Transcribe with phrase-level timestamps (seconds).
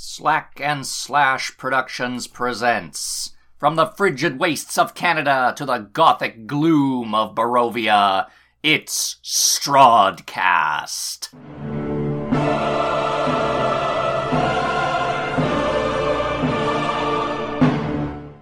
[0.00, 7.16] Slack and Slash Productions presents From the frigid wastes of Canada to the gothic gloom
[7.16, 8.28] of Barovia,
[8.62, 11.30] it's Strahdcast.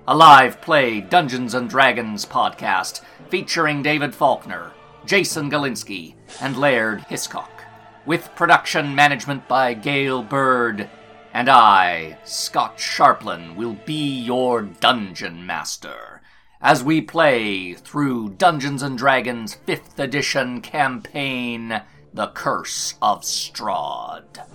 [0.07, 3.01] A live play Dungeons and Dragons podcast
[3.31, 4.73] featuring David Faulkner,
[5.07, 7.63] Jason Galinsky, and Laird Hiscock,
[8.05, 10.91] with production management by Gail Bird,
[11.37, 16.23] and I, Scott Sharplin, will be your dungeon master
[16.63, 21.83] as we play through Dungeons and Dragons 5th edition campaign,
[22.15, 24.47] The Curse of Strahd.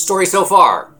[0.00, 0.94] Story so far.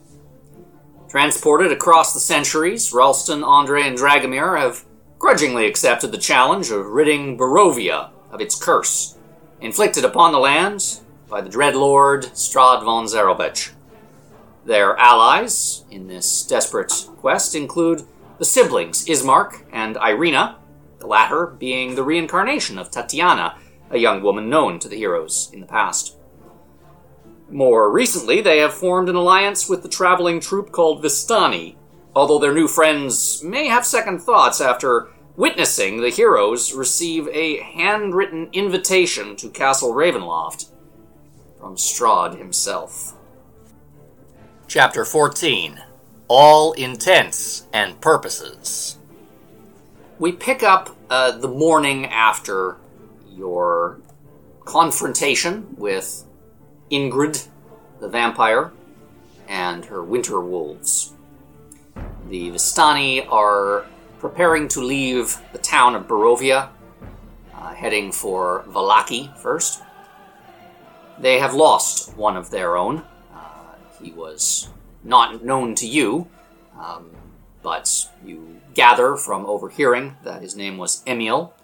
[1.08, 4.84] Transported across the centuries, Ralston, Andre, and Dragomir have
[5.18, 9.16] grudgingly accepted the challenge of ridding Barovia of its curse,
[9.62, 13.70] inflicted upon the land by the dread lord Strahd von Zarovich.
[14.66, 18.02] Their allies in this desperate quest include
[18.38, 20.56] the siblings Ismark and Ireena,
[20.98, 23.56] the latter being the reincarnation of Tatiana,
[23.90, 26.16] a young woman known to the heroes in the past.
[27.48, 31.76] More recently, they have formed an alliance with the traveling troupe called Vistani,
[32.12, 38.48] although their new friends may have second thoughts after witnessing the heroes receive a handwritten
[38.52, 40.70] invitation to Castle Ravenloft
[41.60, 43.15] from Strahd himself.
[44.68, 45.80] Chapter 14
[46.26, 48.98] All Intents and Purposes.
[50.18, 52.76] We pick up uh, the morning after
[53.30, 54.00] your
[54.64, 56.24] confrontation with
[56.90, 57.46] Ingrid,
[58.00, 58.72] the vampire,
[59.46, 61.14] and her winter wolves.
[62.28, 63.86] The Vistani are
[64.18, 66.70] preparing to leave the town of Barovia,
[67.54, 69.84] uh, heading for Vallaki first.
[71.20, 73.04] They have lost one of their own.
[74.02, 74.68] He was
[75.02, 76.28] not known to you,
[76.78, 77.10] um,
[77.62, 81.54] but you gather from overhearing that his name was Emil.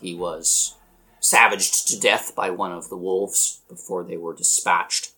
[0.00, 0.76] He was
[1.20, 5.12] savaged to death by one of the wolves before they were dispatched.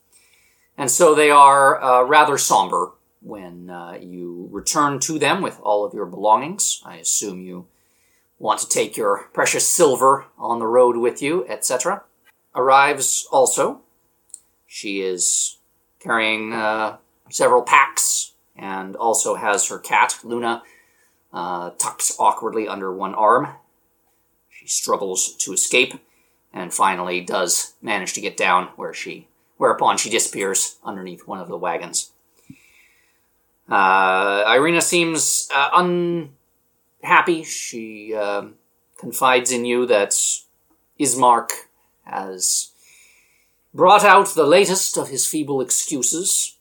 [0.76, 2.92] And so they are uh, rather somber
[3.22, 6.82] when uh, you return to them with all of your belongings.
[6.84, 7.66] I assume you
[8.38, 12.02] want to take your precious silver on the road with you, etc.
[12.54, 13.80] Arrives also.
[14.66, 15.58] She is
[16.04, 16.98] carrying uh,
[17.30, 20.62] several packs and also has her cat, Luna,
[21.32, 23.48] uh, tucked awkwardly under one arm.
[24.50, 25.94] She struggles to escape
[26.52, 29.26] and finally does manage to get down where she
[29.56, 32.10] whereupon she disappears underneath one of the wagons.
[33.68, 35.70] Uh, Ireena seems uh,
[37.02, 37.44] unhappy.
[37.44, 38.46] She uh,
[38.98, 40.10] confides in you that
[41.00, 41.50] Ismark
[42.04, 42.72] has
[43.74, 46.56] brought out the latest of his feeble excuses.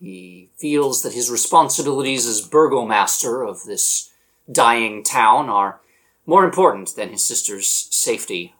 [0.00, 4.10] He feels that his responsibilities as burgomaster of this
[4.50, 5.80] dying town are
[6.26, 8.54] more important than his sister's safety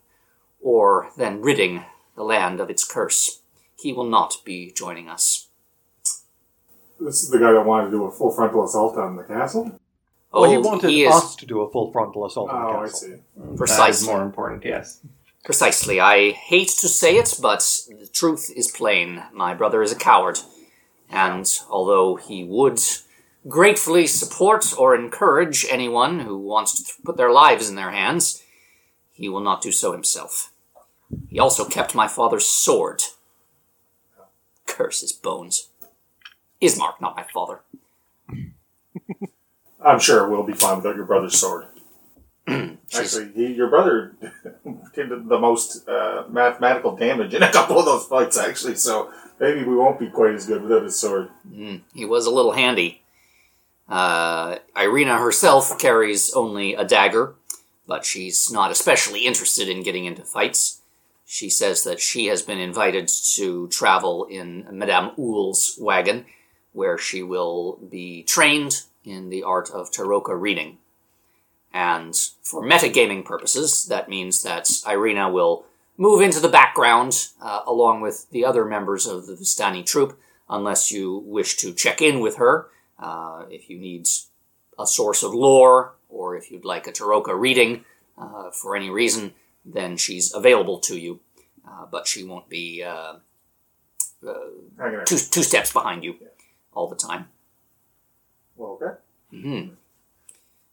[0.63, 1.85] or than ridding
[2.15, 3.41] the land of its curse.
[3.79, 5.49] He will not be joining us.
[7.01, 9.81] This is the guy that wanted to do a full frontal assault on the castle?
[10.33, 12.61] Oh, well, he oh, wanted he is us to do a full frontal assault on
[12.63, 13.09] the Oh, I castle.
[13.09, 13.15] see.
[13.37, 14.09] That is precisely.
[14.13, 15.01] more important, yes.
[15.45, 16.01] Precisely.
[16.01, 19.23] I hate to say it, but the truth is plain.
[19.33, 20.39] My brother is a coward.
[21.09, 22.81] And although he would
[23.49, 28.43] gratefully support or encourage anyone who wants to th- put their lives in their hands,
[29.13, 30.53] he will not do so himself.
[31.29, 33.03] He also kept my father's sword.
[34.67, 35.69] Curse his bones.
[36.61, 37.61] Ismark, not my father.
[39.85, 41.67] I'm sure we'll be fine without your brother's sword.
[42.95, 44.15] Actually, he, your brother
[44.95, 49.63] did the most uh, mathematical damage in a couple of those fights, actually, so maybe
[49.65, 51.29] we won't be quite as good without his sword.
[51.49, 53.03] Mm, he was a little handy.
[53.89, 57.35] Uh, Ireena herself carries only a dagger,
[57.87, 60.81] but she's not especially interested in getting into fights.
[61.27, 66.27] She says that she has been invited to travel in Madame Oul's wagon,
[66.73, 70.79] where she will be trained in the art of Tarokka reading.
[71.73, 75.65] And for metagaming purposes, that means that Ireena will
[75.97, 80.19] move into the background uh, along with the other members of the Vistani troop,
[80.49, 82.69] unless you wish to check in with her.
[82.99, 84.09] Uh, if you need
[84.79, 87.85] a source of lore, or if you'd like a Tarokka reading
[88.19, 89.33] uh, for any reason,
[89.65, 91.21] then she's available to you.
[91.67, 93.15] Uh, but she won't be uh,
[94.79, 96.17] Hanging two, two steps behind you
[96.75, 97.29] all the time.
[98.57, 98.99] Well, okay.
[99.31, 99.75] hmm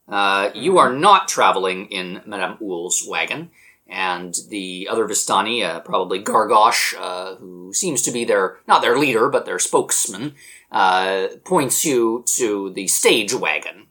[0.08, 3.50] Uh, you are not traveling in Madame Oul's wagon.
[3.90, 8.98] and the other Vistani, uh, probably Gargosh, uh, who seems to be their not their
[8.98, 10.36] leader but their spokesman,
[10.72, 13.88] uh, points you to the stage wagon.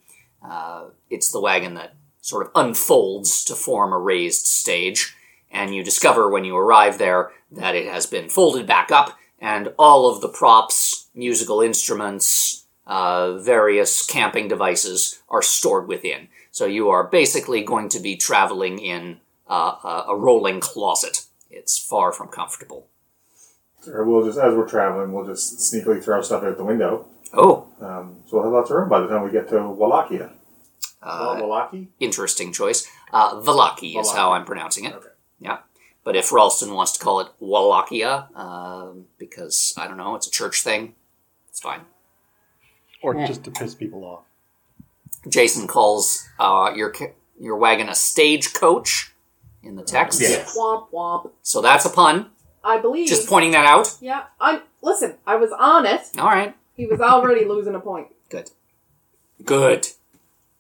[0.47, 5.17] Uh, it's the wagon that sort of unfolds to form a raised stage,
[5.51, 9.73] and you discover when you arrive there that it has been folded back up, and
[9.79, 16.29] all of the props, musical instruments, uh, various camping devices are stored within.
[16.51, 21.27] So you are basically going to be traveling in uh, a, rolling closet.
[21.51, 22.89] It's far from comfortable.
[23.87, 27.07] Or we'll just, as we're traveling, we'll just sneakily throw stuff out the window.
[27.35, 30.33] Oh, Um, so we'll have lots of room by the time we get to Wallachia.
[31.03, 31.87] uh, Wallachia?
[32.01, 32.87] interesting choice.
[33.13, 34.17] Uh, Vallaki is Vallaki.
[34.17, 34.95] how I'm pronouncing it.
[34.95, 35.09] Okay.
[35.39, 35.59] Yeah.
[36.05, 40.31] But if Ralston wants to call it Wallachia, um, because, I don't know, it's a
[40.31, 40.95] church thing,
[41.49, 41.81] it's fine.
[43.03, 44.25] Or just to piss people off.
[45.29, 49.13] Jason calls uh, your ca- your wagon a stagecoach
[49.63, 50.21] in the text.
[50.21, 50.57] Yes.
[50.57, 51.31] Womp womp.
[51.43, 52.31] So that's a pun.
[52.65, 53.09] I believe.
[53.09, 53.95] Just pointing that out.
[54.01, 54.25] Yeah.
[54.41, 55.15] I listen.
[55.27, 56.01] I was on it.
[56.19, 56.55] All right.
[56.75, 58.09] He was already losing a point.
[58.29, 58.51] Good.
[59.45, 59.89] Good.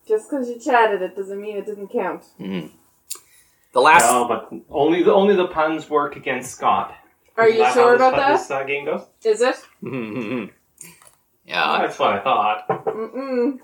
[0.06, 2.23] Just because you chatted it doesn't mean it doesn't count.
[2.41, 2.71] Mhm.
[3.73, 4.05] The last.
[4.11, 6.94] No, but only the only the puns work against Scott.
[7.37, 8.38] Are Isn't you sure about this, that?
[8.38, 9.06] This uh, game goes.
[9.25, 9.56] Is it?
[11.47, 11.79] Yeah.
[11.81, 12.69] That's what I thought.
[12.69, 13.59] Mm-mm.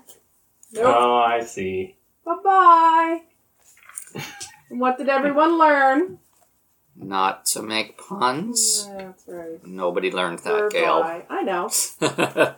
[0.73, 0.85] Nope.
[0.85, 1.95] Oh, I see.
[2.25, 3.21] bye bye.
[4.69, 6.19] what did everyone learn?
[6.95, 8.87] Not to make puns.
[8.87, 9.65] Yeah, that's right.
[9.65, 11.01] Nobody learned that, Gail.
[11.01, 11.25] Bye.
[11.29, 11.69] I know.
[11.99, 12.55] the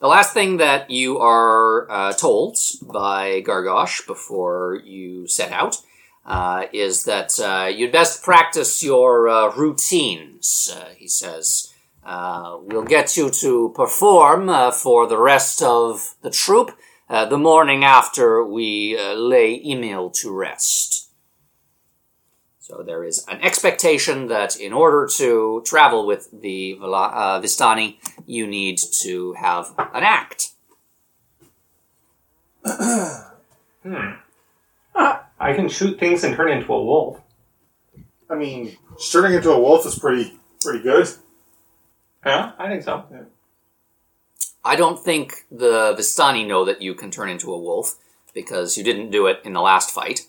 [0.00, 5.76] last thing that you are uh, told by Gargosh before you set out
[6.24, 11.72] uh, is that uh, you'd best practice your uh, routines, uh, he says.
[12.08, 16.70] Uh, we'll get you to perform uh, for the rest of the troop
[17.10, 21.10] uh, the morning after we uh, lay Emil to rest.
[22.60, 27.98] So there is an expectation that in order to travel with the Vala- uh, Vistani,
[28.24, 30.52] you need to have an act.
[33.84, 34.10] Hmm.
[35.40, 37.20] I can shoot things and turn into a wolf.
[38.28, 38.76] I mean,
[39.12, 41.08] turning into a wolf is pretty pretty good.
[42.28, 43.04] Yeah, I think so.
[44.64, 47.96] I don't think the Vistani know that you can turn into a wolf
[48.34, 50.28] because you didn't do it in the last fight.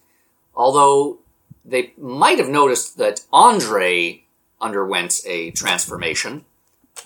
[0.55, 1.19] Although
[1.65, 4.23] they might have noticed that Andre
[4.61, 6.45] underwent a transformation.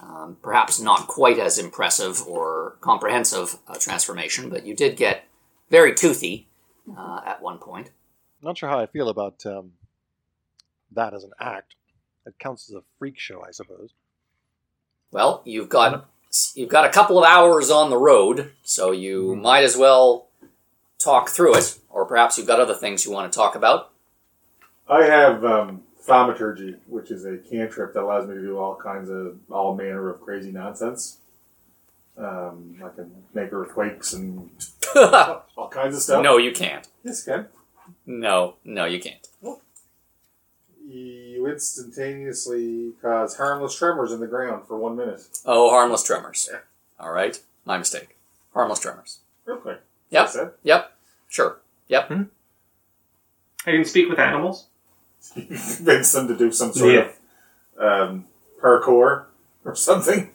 [0.02, 5.26] Um, perhaps not quite as impressive or comprehensive a transformation, but you did get
[5.70, 6.48] very toothy
[6.98, 7.92] uh, at one point.
[8.42, 9.74] Not sure how I feel about um,
[10.92, 11.76] that as an act.
[12.26, 13.92] It counts as a freak show, I suppose.
[15.14, 16.08] Well, you've got
[16.56, 20.28] you've got a couple of hours on the road, so you might as well
[20.98, 23.92] talk through it, or perhaps you've got other things you want to talk about.
[24.90, 29.12] I have um, thaumaturgy, which is a cantrip that allows me to do all kinds
[29.12, 31.20] of all manner of crazy nonsense.
[32.18, 34.50] Um, I can make earthquakes and
[34.96, 36.24] all kinds of stuff.
[36.24, 36.88] no, you can't.
[37.04, 37.46] Yes, can.
[38.08, 39.28] No, no, you can't.
[41.44, 45.22] You instantaneously cause harmless tremors in the ground for one minute.
[45.46, 46.48] Oh, harmless tremors.
[46.52, 46.60] Yeah.
[47.00, 48.16] All right, my mistake.
[48.54, 49.20] Harmless tremors.
[49.46, 49.80] Earthquake.
[50.10, 50.32] Yep.
[50.32, 50.52] That's.
[50.64, 50.94] Yep.
[51.28, 51.58] Sure.
[51.90, 52.12] Yep.
[52.12, 54.68] I can speak with animals.
[55.36, 57.12] You convince them to do some sort Yeah.
[57.78, 58.26] of um,
[58.62, 59.26] parkour
[59.64, 60.32] or something.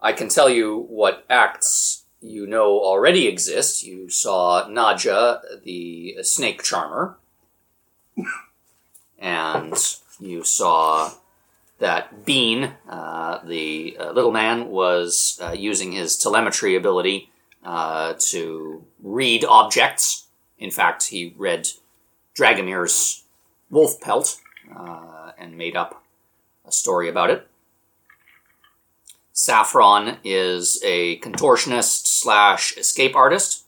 [0.00, 3.82] I can tell you what acts you know already exist.
[3.84, 7.18] You saw Nadja, the snake charmer,
[9.20, 9.74] and
[10.18, 11.12] you saw
[11.78, 17.30] that Bean, uh, the uh, little man, was uh, using his telemetry ability
[17.64, 20.26] uh, to read objects.
[20.58, 21.68] In fact, he read
[22.34, 23.24] Dragomir's
[23.70, 24.40] wolf pelt
[24.74, 26.02] uh, and made up
[26.66, 27.46] a story about it.
[29.32, 33.64] Saffron is a contortionist slash escape artist.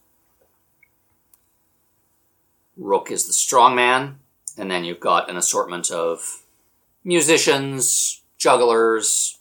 [2.77, 4.17] Rook is the strongman,
[4.57, 6.43] and then you've got an assortment of
[7.05, 9.39] musicians, jugglers,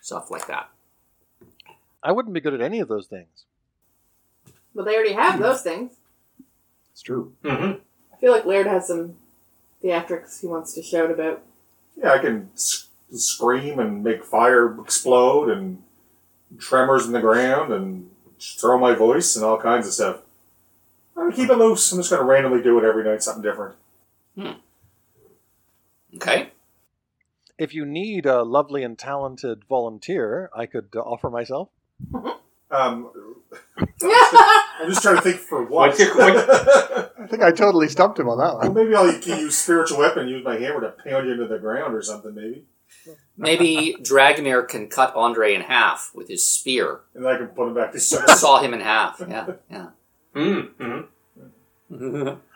[0.00, 0.68] stuff like that.
[2.02, 3.44] I wouldn't be good at any of those things.
[4.74, 5.92] But they already have those things.
[6.92, 7.32] It's true.
[7.44, 7.78] Mm-hmm.
[8.12, 9.16] I feel like Laird has some
[9.82, 11.42] theatrics he wants to shout about.
[11.96, 15.82] Yeah, I can s- scream and make fire explode and
[16.58, 20.20] tremors in the ground and throw my voice and all kinds of stuff.
[21.16, 21.90] I'm gonna keep it loose.
[21.92, 23.76] I'm just gonna randomly do it every night, something different.
[26.16, 26.50] Okay?
[27.58, 31.68] If you need a lovely and talented volunteer, I could uh, offer myself.
[32.70, 33.10] Um,
[34.02, 35.90] I'm just trying to think for what.
[35.90, 38.60] What's what- I think I totally stumped him on that one.
[38.60, 38.74] well, one.
[38.74, 41.94] maybe I'll can use spiritual weapon, use my hammer to pound you into the ground
[41.94, 42.64] or something, maybe.
[43.36, 47.00] Maybe Dragomir can cut Andre in half with his spear.
[47.14, 48.34] And I can put him back together.
[48.34, 49.22] Saw him in half.
[49.26, 49.86] Yeah, yeah.
[50.34, 51.06] Mm,
[51.90, 52.38] mm.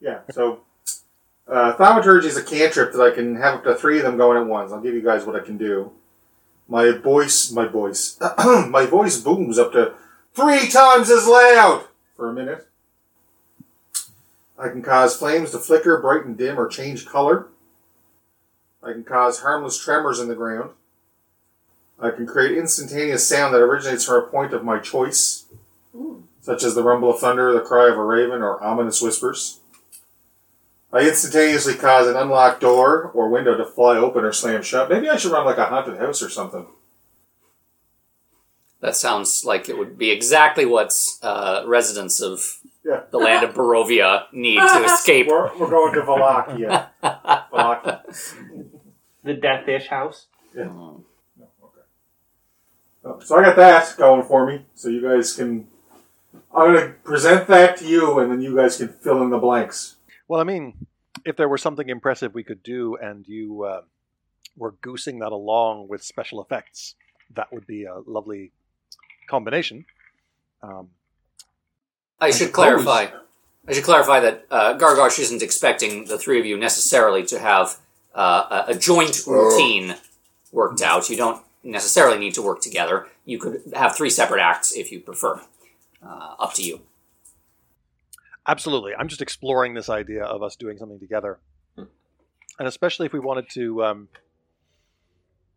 [0.00, 0.60] Yeah, so
[1.48, 4.36] uh, thaumaturgy is a cantrip that I can have up to three of them going
[4.36, 4.70] at once.
[4.70, 5.92] I'll give you guys what I can do.
[6.68, 8.18] My voice, my voice,
[8.68, 9.94] my voice booms up to
[10.34, 11.86] three times as loud
[12.16, 12.66] for a minute.
[14.58, 17.46] I can cause flames to flicker, brighten, dim, or change color.
[18.82, 20.70] I can cause harmless tremors in the ground.
[21.98, 25.46] I can create instantaneous sound that originates from a point of my choice,
[26.44, 29.60] such as the rumble of thunder, the cry of a raven, or ominous whispers.
[30.92, 34.90] I instantaneously cause an unlocked door or window to fly open or slam shut.
[34.90, 36.66] Maybe I should run like a haunted house or something.
[38.80, 43.04] That sounds like it would be exactly what uh, residents of Yeah.
[43.10, 45.26] the land of Barovia need to escape.
[45.28, 46.88] We're, we're going to Valakia.
[47.02, 48.00] Valakia.
[49.24, 50.26] The Deathish house.
[50.54, 51.00] Mm.
[53.06, 54.66] Oh, So I got that going for me.
[54.74, 55.66] So you guys can.
[56.54, 59.38] I'm going to present that to you, and then you guys can fill in the
[59.38, 59.96] blanks.
[60.28, 60.86] Well, I mean,
[61.24, 63.82] if there was something impressive we could do and you uh,
[64.56, 66.94] were goosing that along with special effects,
[67.34, 68.52] that would be a lovely
[69.28, 69.84] combination.
[70.62, 70.90] Um,
[72.20, 73.06] I should suppose- clarify.
[73.66, 77.78] I should clarify that uh, Gargosh isn't expecting the three of you necessarily to have
[78.14, 79.94] uh, a, a joint routine
[80.52, 81.08] worked out.
[81.08, 83.06] You don't necessarily need to work together.
[83.24, 85.40] You could have three separate acts if you prefer.
[86.04, 86.82] Uh, up to you.
[88.46, 88.94] Absolutely.
[88.94, 91.38] I'm just exploring this idea of us doing something together.
[91.76, 91.84] Hmm.
[92.58, 94.08] And especially if we wanted to, um,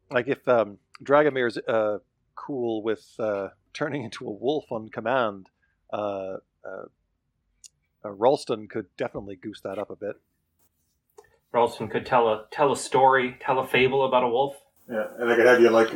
[0.09, 1.99] like if um, Dragomir's uh,
[2.35, 5.49] cool with uh, turning into a wolf on command,
[5.91, 6.85] uh, uh,
[8.05, 10.15] uh, Ralston could definitely goose that up a bit.
[11.51, 14.55] Ralston could tell a tell a story, tell a fable about a wolf.
[14.89, 15.91] Yeah, and I could have you like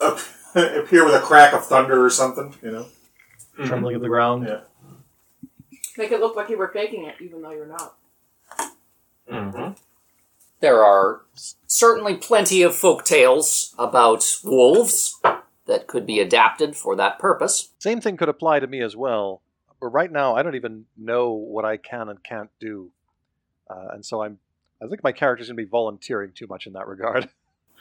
[0.00, 0.18] up,
[0.54, 2.54] appear with a crack of thunder or something.
[2.62, 2.86] You know.
[3.60, 3.66] Mhm.
[3.66, 4.46] Trembling at the ground.
[4.48, 4.60] Yeah.
[5.98, 7.96] Make it look like you were faking it, even though you're not.
[9.28, 9.76] Mhm.
[10.60, 11.22] There are
[11.66, 15.20] certainly plenty of folk tales about wolves
[15.66, 17.70] that could be adapted for that purpose.
[17.78, 19.42] Same thing could apply to me as well.
[19.80, 22.90] But right now, I don't even know what I can and can't do,
[23.68, 24.38] uh, and so I'm.
[24.82, 27.28] I think my character's going to be volunteering too much in that regard.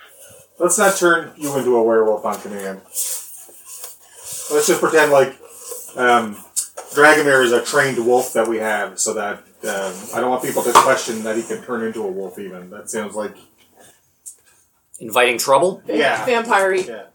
[0.59, 2.81] Let's not turn you into a werewolf on command.
[2.85, 5.37] Let's just pretend like
[5.95, 6.35] um,
[6.93, 10.63] Dragomir is a trained wolf that we have, so that um, I don't want people
[10.63, 12.39] to question that he can turn into a wolf.
[12.39, 13.35] Even that sounds like
[14.99, 15.81] Inviting trouble?
[15.87, 16.25] Yeah.
[16.25, 17.05] Vampire yeah.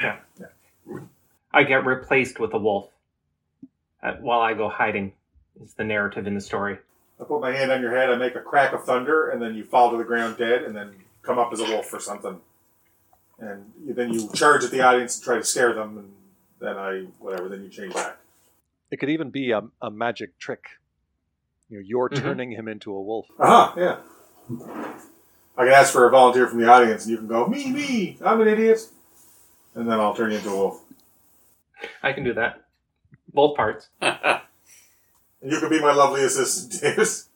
[0.00, 0.16] Yeah.
[1.52, 2.90] I get replaced with a wolf
[4.02, 5.12] uh, while I go hiding.
[5.62, 6.78] Is the narrative in the story?
[7.20, 9.56] I put my hand on your head, I make a crack of thunder, and then
[9.56, 12.40] you fall to the ground dead, and then come up as a wolf or something.
[13.40, 16.12] And you, then you charge at the audience and try to scare them, and
[16.60, 17.48] then I whatever.
[17.48, 18.16] Then you change back.
[18.90, 20.64] It could even be a, a magic trick.
[21.68, 22.22] You know, you're Mhm.
[22.22, 23.26] turning him into a wolf.
[23.38, 23.72] Uh huh.
[23.76, 23.96] Yeah.
[25.56, 28.16] I can ask for a volunteer from the audience, and you can go, me, me,
[28.24, 28.80] I'm an idiot,
[29.74, 30.82] and then I'll turn you into a wolf.
[32.02, 32.64] I can do that.
[33.32, 33.88] Both parts.
[35.40, 37.28] And you can be my lovely assistant, Davis.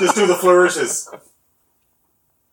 [0.00, 1.08] Just do the flourishes.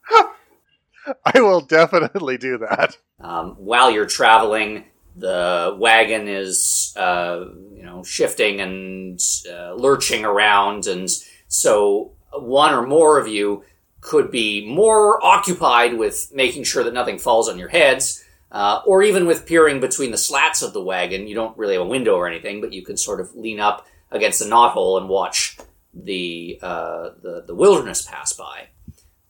[1.26, 2.96] I will definitely do that.
[3.20, 9.20] Um, while you're traveling, the wagon is, uh, you know, shifting and
[9.50, 11.10] uh, lurching around, and
[11.48, 13.64] so one or more of you
[14.02, 19.02] could be more occupied with making sure that nothing falls on your heads, uh, or
[19.02, 21.28] even with peering between the slats of the wagon.
[21.28, 23.88] You don't really have a window or anything, but you can sort of lean up
[24.12, 25.58] against a knothole and watch
[25.94, 28.68] the uh, the, the wilderness pass by.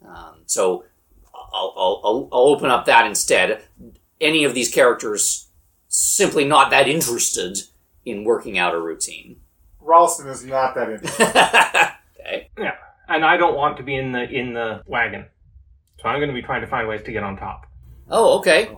[0.05, 0.83] Um, so
[1.33, 3.61] I'll, I'll, I'll open up that instead.
[4.19, 5.47] Any of these characters
[5.95, 7.57] simply not that interested
[8.05, 9.37] in working out a routine.
[9.79, 11.27] Ralston is not that interesting.
[12.19, 12.49] okay.
[12.57, 12.75] Yeah,
[13.07, 15.25] And I don't want to be in the in the wagon.
[16.01, 17.67] So I'm going to be trying to find ways to get on top.
[18.09, 18.69] Oh, okay.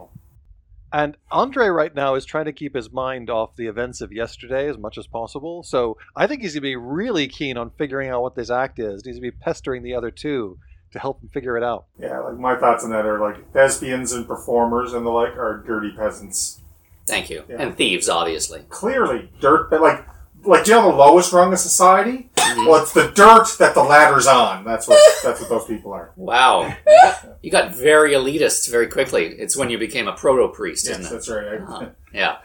[0.94, 4.70] And Andre right now is trying to keep his mind off the events of yesterday
[4.70, 5.64] as much as possible.
[5.64, 8.80] So I think he's going to be really keen on figuring out what this act
[8.80, 9.04] is.
[9.04, 10.60] He's going to be pestering the other two
[10.92, 11.88] to help him figure it out.
[12.00, 15.62] yeah, like my thoughts on that are like thespians and performers and the like are
[15.68, 16.62] dirty peasants.
[17.08, 17.44] Thank you.
[17.50, 17.56] Yeah.
[17.60, 18.62] And thieves, obviously.
[18.70, 20.06] Clearly, dirt, but like,
[20.44, 22.30] like do you know the lowest rung of society?
[22.38, 24.64] Well, it's the dirt that the ladder's on.
[24.64, 26.12] That's what that's what those people are.
[26.16, 26.74] Wow.
[27.42, 29.26] you got very elitist very quickly.
[29.26, 31.16] It's when you became a proto priest, Yes, isn't it?
[31.16, 31.62] that's right.
[31.62, 31.90] Uh-huh.
[32.14, 32.38] Yeah.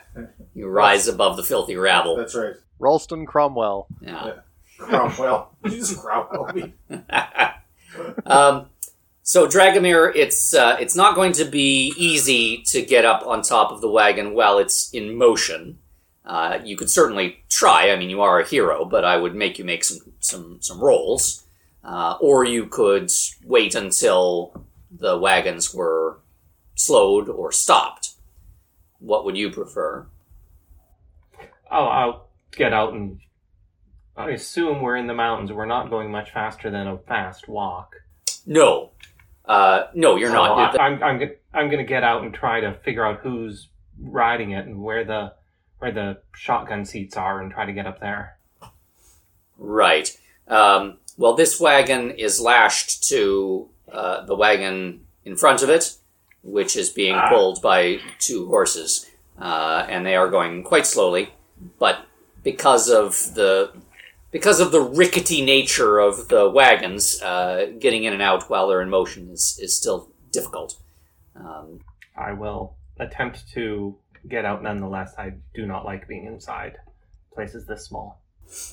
[0.54, 2.16] You rise above the filthy rabble.
[2.16, 2.54] That's right.
[2.78, 3.86] Ralston Cromwell.
[4.02, 4.34] Yeah.
[4.76, 5.56] Cromwell.
[5.62, 6.74] Did you just Cromwell me?
[8.26, 8.66] um,
[9.22, 13.70] so Dragomir, it's uh, it's not going to be easy to get up on top
[13.70, 15.78] of the wagon while it's in motion.
[16.24, 17.90] Uh, you could certainly try.
[17.90, 20.80] I mean, you are a hero, but I would make you make some some some
[20.80, 21.44] rolls,
[21.84, 23.10] uh, or you could
[23.44, 26.18] wait until the wagons were
[26.74, 28.10] slowed or stopped.
[28.98, 30.06] What would you prefer?
[31.70, 33.20] Oh, I'll get out and.
[34.14, 35.52] I assume we're in the mountains.
[35.52, 37.96] We're not going much faster than a fast walk.
[38.44, 38.90] No,
[39.46, 40.78] uh, no, you're not.
[40.78, 43.68] I, I'm I'm I'm gonna get out and try to figure out who's
[44.00, 45.32] riding it and where the
[45.78, 48.36] where the shotgun seats are and try to get up there.
[49.58, 50.16] Right.
[50.48, 55.96] Um, well, this wagon is lashed to uh, the wagon in front of it,
[56.42, 57.28] which is being Ah.
[57.28, 61.30] pulled by two horses, uh, and they are going quite slowly.
[61.78, 62.06] But
[62.42, 63.72] because of the
[64.32, 68.82] because of the rickety nature of the wagons, uh, getting in and out while they're
[68.82, 70.76] in motion is is still difficult.
[71.36, 71.80] Um,
[72.16, 73.96] I will attempt to
[74.28, 75.14] get out nonetheless.
[75.16, 76.78] I do not like being inside
[77.32, 78.20] places this small.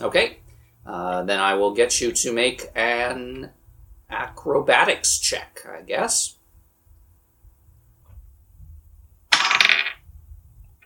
[0.02, 0.40] okay.
[0.86, 3.52] Uh, then I will get you to make an
[4.10, 6.38] acrobatics check, I guess.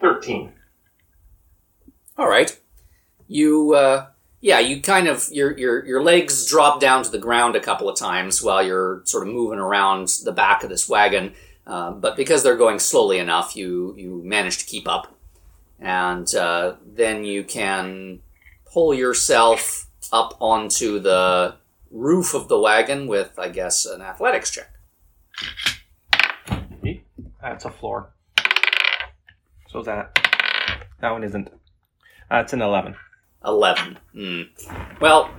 [0.01, 0.53] Thirteen.
[2.17, 2.59] All right.
[3.27, 4.07] You, uh,
[4.43, 7.87] yeah, you kind of your your your legs drop down to the ground a couple
[7.87, 11.33] of times while you're sort of moving around the back of this wagon.
[11.65, 15.15] Uh, but because they're going slowly enough, you you manage to keep up,
[15.79, 18.19] and uh, then you can
[18.65, 21.55] pull yourself up onto the
[21.89, 24.69] roof of the wagon with, I guess, an athletics check.
[27.41, 28.09] That's a floor.
[29.69, 30.19] So that
[30.99, 31.49] that one isn't.
[32.29, 32.97] That's an eleven.
[33.45, 33.99] 11.
[34.13, 34.41] Hmm.
[35.01, 35.29] Well,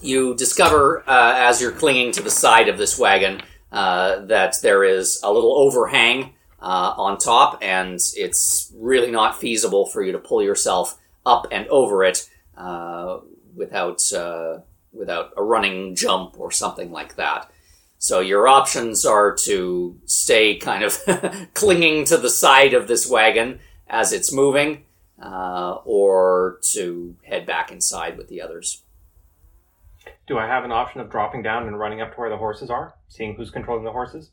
[0.00, 3.42] you discover uh, as you're clinging to the side of this wagon
[3.72, 9.86] uh, that there is a little overhang uh, on top, and it's really not feasible
[9.86, 13.18] for you to pull yourself up and over it uh,
[13.54, 14.60] without uh,
[14.92, 17.50] without a running jump or something like that.
[17.98, 20.98] So your options are to stay kind of
[21.54, 24.84] clinging to the side of this wagon as it's moving,
[25.22, 28.82] uh, or to head back inside with the others.
[30.26, 32.70] Do I have an option of dropping down and running up to where the horses
[32.70, 34.30] are, seeing who's controlling the horses,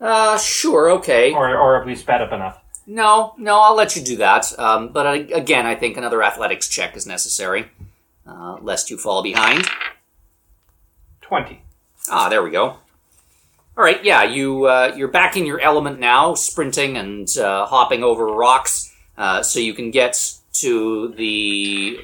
[0.00, 1.32] Uh, sure, okay.
[1.32, 2.60] or or have we sped up enough?
[2.86, 4.58] No, no, I'll let you do that.
[4.58, 7.70] Um, but I, again, I think another athletics check is necessary,
[8.26, 9.66] uh, lest you fall behind.
[11.20, 11.62] Twenty.
[12.10, 12.64] Ah, there we go.
[13.76, 18.02] All right, yeah, you uh, you're back in your element now, sprinting and uh, hopping
[18.02, 18.87] over rocks,
[19.18, 21.98] uh, so you can get to the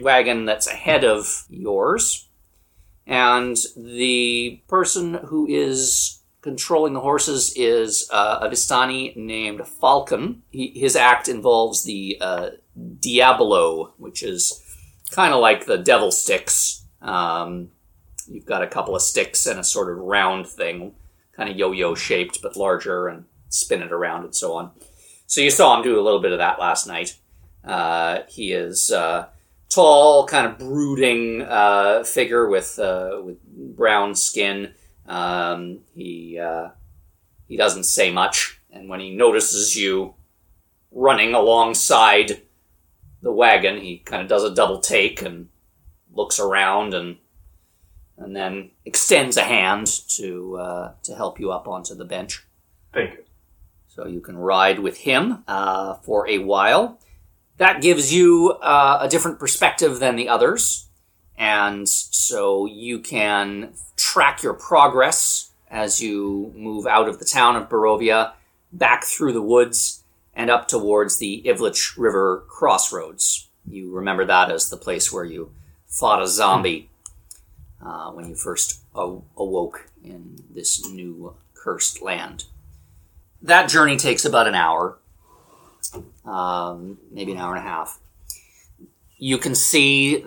[0.00, 2.28] wagon that's ahead of yours,
[3.06, 10.42] and the person who is controlling the horses is uh, a Vistani named Falcon.
[10.50, 12.50] He, his act involves the uh,
[13.00, 14.62] Diabolo, which is
[15.10, 16.86] kind of like the devil sticks.
[17.02, 17.70] Um,
[18.30, 20.94] You've got a couple of sticks and a sort of round thing,
[21.32, 24.70] kind of yo-yo shaped, but larger, and spin it around and so on.
[25.30, 27.16] So you saw him do a little bit of that last night.
[27.62, 29.28] Uh, he is uh,
[29.68, 34.74] tall, kind of brooding uh, figure with uh, with brown skin.
[35.06, 36.70] Um, he uh,
[37.46, 40.14] he doesn't say much, and when he notices you
[40.90, 42.42] running alongside
[43.22, 45.48] the wagon, he kind of does a double take and
[46.12, 47.18] looks around and
[48.18, 52.44] and then extends a hand to uh, to help you up onto the bench.
[52.92, 53.19] Thank you.
[53.90, 57.00] So you can ride with him uh, for a while.
[57.56, 60.88] That gives you uh, a different perspective than the others,
[61.36, 67.68] and so you can track your progress as you move out of the town of
[67.68, 68.32] Barovia,
[68.72, 73.48] back through the woods, and up towards the Ivlis River crossroads.
[73.68, 75.52] You remember that as the place where you
[75.86, 76.88] fought a zombie
[77.84, 82.44] uh, when you first a- awoke in this new cursed land.
[83.42, 84.98] That journey takes about an hour,
[86.24, 87.98] um, maybe an hour and a half.
[89.16, 90.24] You can see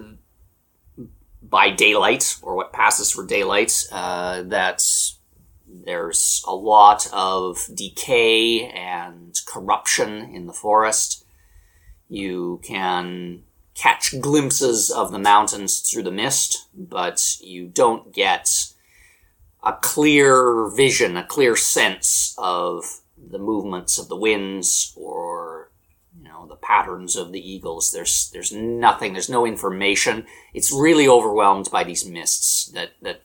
[1.41, 4.83] by daylight, or what passes for daylight, uh, that
[5.67, 11.25] there's a lot of decay and corruption in the forest.
[12.09, 13.43] You can
[13.75, 18.49] catch glimpses of the mountains through the mist, but you don't get
[19.63, 25.69] a clear vision, a clear sense of the movements of the winds or
[26.17, 27.91] you know, the patterns of the eagles.
[27.91, 29.13] There's there's nothing.
[29.13, 30.25] There's no information.
[30.53, 33.21] It's really overwhelmed by these mists that that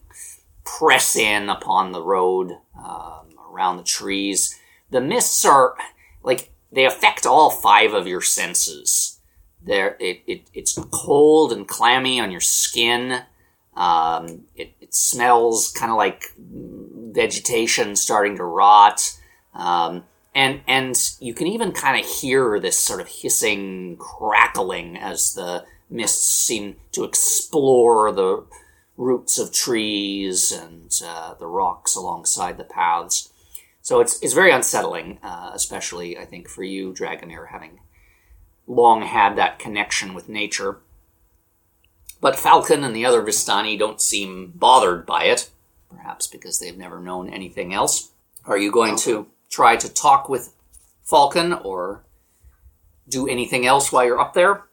[0.65, 4.59] press in upon the road um, around the trees.
[4.91, 5.77] The mists are
[6.23, 9.21] like they affect all five of your senses.
[9.63, 13.23] There, it, it it's cold and clammy on your skin.
[13.77, 19.18] Um, it, it smells kind of like vegetation starting to rot.
[19.59, 25.35] Um, and and you can even kind of hear this sort of hissing crackling as
[25.35, 28.45] the mists seem to explore the
[28.97, 33.33] roots of trees and uh, the rocks alongside the paths.
[33.83, 37.81] So it's it's very unsettling, uh, especially I think for you, Dragomir, having
[38.67, 40.79] long had that connection with nature.
[42.21, 45.51] But Falcon and the other Vistani don't seem bothered by it,
[45.89, 48.11] perhaps because they've never known anything else.
[48.45, 50.55] Are you going to try to talk with
[51.03, 52.05] Falcon or
[53.09, 54.65] do anything else while you're up there?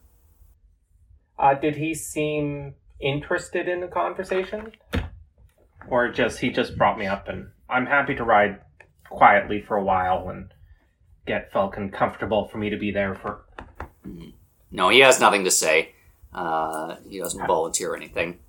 [1.37, 4.71] Uh, did he seem interested in the conversation,
[5.89, 8.59] or just he just brought me up and I'm happy to ride
[9.09, 10.49] quietly for a while and
[11.25, 13.41] get Falcon comfortable for me to be there for.
[14.71, 15.93] No, he has nothing to say.
[16.33, 18.39] Uh, he doesn't volunteer anything.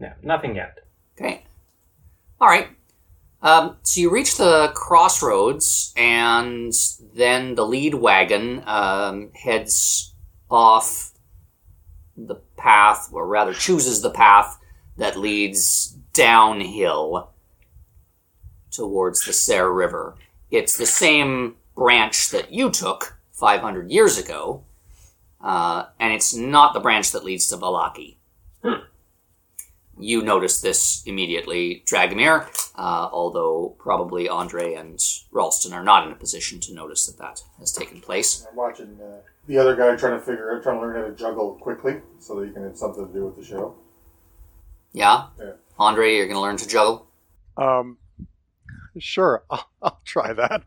[0.00, 0.78] No, nothing yet.
[1.16, 1.44] Okay.
[2.40, 2.68] All right.
[3.44, 6.72] Um, so you reach the crossroads, and
[7.14, 10.14] then the lead wagon um, heads
[10.50, 11.12] off
[12.16, 14.58] the path, or rather chooses the path
[14.96, 17.32] that leads downhill
[18.70, 20.16] towards the Tser River.
[20.50, 24.64] It's the same branch that you took 500 years ago,
[25.42, 28.16] uh, and it's not the branch that leads to Vallaki.
[29.98, 34.98] You notice this immediately, Dragomir, uh, although probably Andre and
[35.30, 38.44] Ralston are not in a position to notice that that has taken place.
[38.50, 41.14] I'm watching uh, the other guy trying to figure out, trying to learn how to
[41.14, 43.76] juggle quickly so that he can have something to do with the show.
[44.92, 45.26] Yeah?
[45.38, 45.52] Yeah.
[45.78, 47.06] Andre, you're going to learn to juggle?
[47.56, 47.98] Um,
[48.98, 50.64] sure, I'll, I'll try that.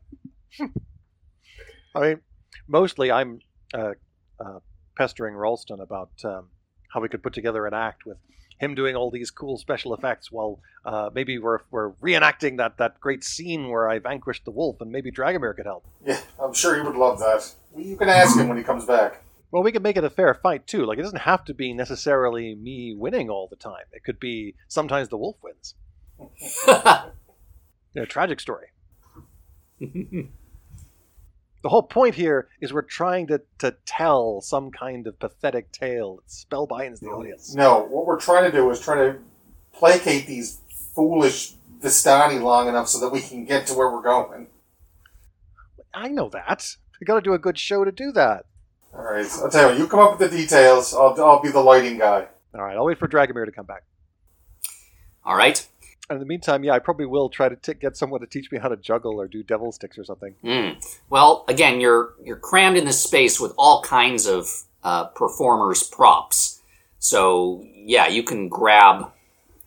[1.96, 2.22] I mean,
[2.68, 3.40] mostly I'm
[3.74, 3.94] uh,
[4.40, 4.60] uh,
[4.96, 6.48] pestering Ralston about um,
[6.94, 8.18] how we could put together an act with
[8.58, 13.00] him doing all these cool special effects while uh, maybe we're, we're reenacting that, that
[13.00, 15.86] great scene where I vanquished the wolf and maybe Dragomir could help.
[16.06, 17.54] Yeah, I'm sure he would love that.
[17.76, 19.24] You can ask him when he comes back.
[19.52, 20.86] Well, we can make it a fair fight too.
[20.86, 23.86] Like it doesn't have to be necessarily me winning all the time.
[23.94, 25.76] It could be sometimes the wolf wins.
[27.94, 28.68] You know, tragic story.
[31.64, 36.18] the whole point here is we're trying to, to tell some kind of pathetic tale
[36.18, 37.56] that spellbinds the audience.
[37.56, 39.18] No, what we're trying to do is try to
[39.74, 40.60] placate these
[40.96, 44.48] foolish Vistani long enough so that we can get to where we're going.
[45.94, 46.66] I know that.
[47.00, 48.46] We got to do a good show to do that.
[48.94, 49.78] All right, so I'll tell you what.
[49.78, 50.94] You come up with the details.
[50.94, 52.28] I'll, I'll be the lighting guy.
[52.56, 53.84] All right, I'll wait for Dragomir to come back.
[55.24, 55.68] All right.
[56.10, 58.60] In the meantime, yeah, I probably will try to t- get someone to teach me
[58.60, 60.36] how to juggle or do devil sticks or something.
[60.42, 61.00] Mm.
[61.10, 66.62] Well, again, you're you're crammed in this space with all kinds of uh, performers' props.
[67.00, 69.12] So yeah, you can grab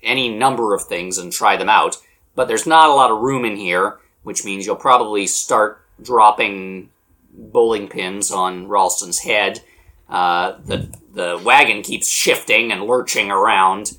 [0.02, 1.98] any number of things and try them out.
[2.34, 6.88] But there's not a lot of room in here, which means you'll probably start dropping
[7.34, 9.60] bowling pins on Ralston's head.
[10.08, 13.92] Uh, the the wagon keeps shifting and lurching around.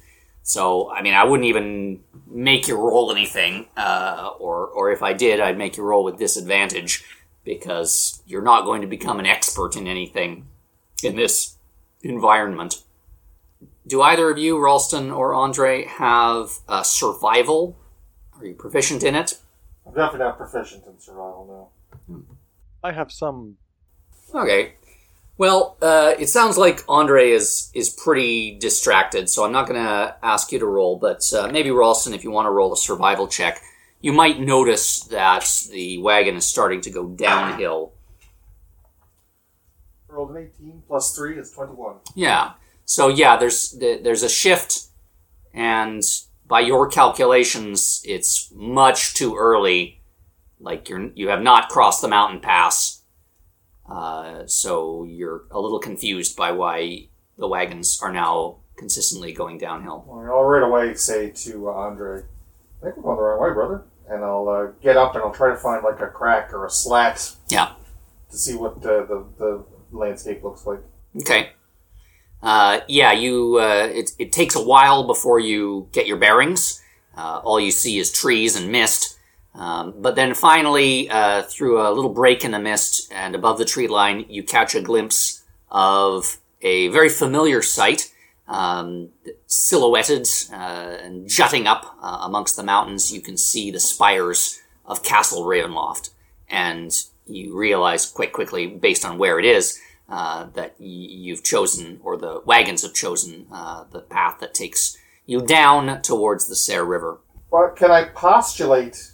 [0.44, 2.02] So, I mean, I wouldn't even
[2.34, 6.18] make you roll anything, uh, or or if I did, I'd make you roll with
[6.18, 7.04] disadvantage
[7.44, 10.48] because you're not going to become an expert in anything
[11.04, 11.56] in this
[12.02, 12.84] environment.
[13.86, 17.76] Do either of you, Ralston or Andre, have uh, survival?
[18.40, 19.40] Are you proficient in it?
[19.86, 21.72] I'm definitely not proficient in survival
[22.08, 22.18] now.
[22.84, 23.58] I have some.
[24.34, 24.74] Okay.
[25.42, 30.16] Well, uh, it sounds like Andre is is pretty distracted, so I'm not going to
[30.22, 33.28] ask you to roll, but uh, maybe Ralston, if you want to roll a survival
[33.28, 33.60] check,
[34.02, 37.94] you might notice that the wagon is starting to go downhill.
[40.10, 41.96] Rolled an 18 plus 3 is 21.
[42.14, 42.52] Yeah.
[42.86, 44.90] So yeah, there's there's a shift,
[45.56, 46.04] and
[46.46, 50.04] by your calculations, it's much too early.
[50.60, 53.01] Like you're you have not crossed the mountain pass,
[53.92, 60.04] uh, so you're a little confused by why the wagons are now consistently going downhill.
[60.08, 62.22] Well, I'll right away say to uh, Andre,
[62.82, 63.84] I think we're going the wrong way, brother.
[64.10, 66.70] And I'll uh, get up and I'll try to find like a crack or a
[66.70, 67.74] slat Yeah.
[68.32, 70.80] to see what the, the landscape looks like.
[71.22, 71.52] Okay.
[72.42, 73.58] Uh, yeah, you.
[73.60, 76.82] Uh, it, it takes a while before you get your bearings.
[77.16, 79.18] Uh, all you see is trees and mist.
[79.54, 83.66] Um, but then finally, uh, through a little break in the mist and above the
[83.66, 88.14] tree line, you catch a glimpse of a very familiar sight,
[88.48, 89.10] um,
[89.48, 90.56] silhouetted uh,
[91.04, 93.12] and jutting up uh, amongst the mountains.
[93.12, 96.12] You can see the spires of Castle Ravenloft,
[96.50, 96.92] and
[97.26, 102.42] you realize quite quickly, based on where it is, uh, that you've chosen, or the
[102.46, 107.20] wagons have chosen, uh, the path that takes you down towards the Tser River.
[107.50, 109.11] But can I postulate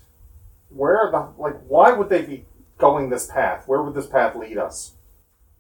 [0.70, 1.56] where the like?
[1.68, 2.46] Why would they be
[2.78, 3.64] going this path?
[3.68, 4.94] Where would this path lead us?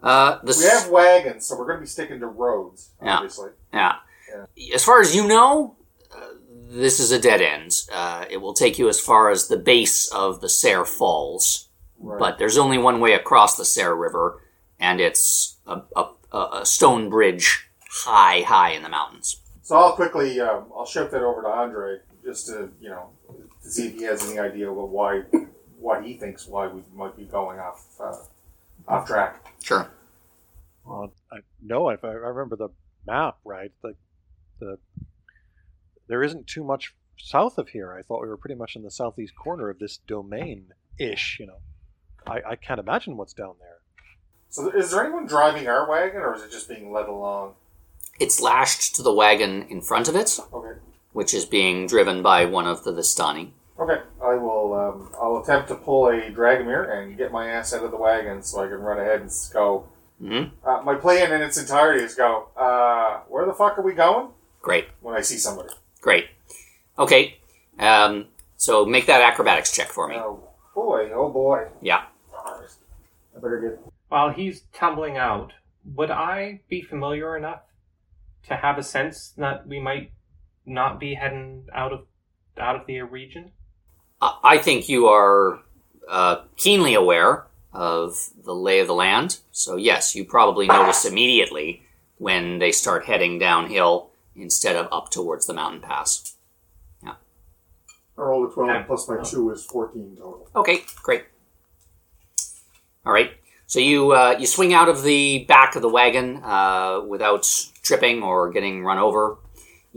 [0.02, 3.16] Uh, the We have wagons, so we're going to be sticking to roads, Yeah.
[3.16, 3.50] obviously.
[3.74, 3.96] Yeah.
[4.74, 5.76] As far as you know,
[6.16, 6.20] uh,
[6.70, 7.72] this is a dead end.
[7.92, 12.20] Uh, it will take you as far as the base of the Tser Falls, Right.
[12.20, 14.44] but there's only one way across the Tser River,
[14.80, 19.42] and it's a, a, a a stone bridge high, high in the mountains.
[19.64, 23.10] So I'll quickly, um, I'll shift that over to Andre just to, you know,
[23.68, 25.24] to see if he has any idea what why,
[25.80, 28.16] what he thinks why we might be going off, uh,
[28.88, 29.46] off track.
[29.64, 29.90] Sure.
[30.86, 32.70] Well, I, no, if I, I remember the
[33.06, 33.96] map right, the
[34.60, 34.78] the
[36.08, 37.94] there isn't too much south of here.
[37.94, 41.38] I thought we were pretty much in the southeast corner of this domain ish.
[41.40, 41.60] You know,
[42.26, 43.80] I, I can't imagine what's down there.
[44.50, 47.56] So is there anyone driving our wagon, or is it just being led along?
[48.20, 50.80] It's lashed to the wagon in front of it, Okay.
[51.18, 53.50] Which is being driven by one of the Vistani.
[53.80, 54.74] Okay, I will.
[54.74, 58.44] Um, I'll attempt to pull a Dragomir and get my ass out of the wagon
[58.44, 59.88] so I can run ahead and s- go.
[60.20, 62.50] hmm Uh, my plan in its entirety is go.
[62.56, 64.28] Uh, where the fuck are we going?
[64.62, 64.86] Great.
[65.02, 65.70] When I see somebody.
[66.02, 66.26] Great.
[67.00, 67.38] Okay.
[67.80, 70.16] Um, so make that acrobatics check for me.
[70.18, 70.40] Oh
[70.76, 71.10] boy!
[71.14, 71.68] Oh boy!
[71.82, 72.04] Yeah.
[72.36, 73.94] I better get.
[74.10, 75.54] While he's tumbling out,
[75.96, 77.62] would I be familiar enough
[78.48, 80.12] to have a sense that we might
[80.68, 82.06] not be heading out of
[82.58, 83.52] out of the region?
[84.22, 85.60] I I think you are
[86.08, 89.40] uh, keenly aware of the lay of the land.
[89.52, 91.84] So, yes, you probably notice immediately
[92.18, 96.36] when they start heading downhill instead of up towards the mountain pass.
[97.04, 97.16] Yeah.
[98.18, 98.84] I rolled a twelve Okay.
[98.86, 100.50] plus my two is fourteen total.
[100.56, 101.26] Okay, great.
[103.06, 103.32] All right.
[103.68, 107.48] So you uh, you swing out of the back of the wagon uh, without
[107.84, 109.38] tripping or getting run over.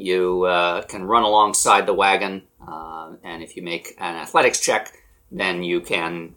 [0.01, 4.93] You uh, can run alongside the wagon, uh, and if you make an athletics check,
[5.31, 6.35] then you can.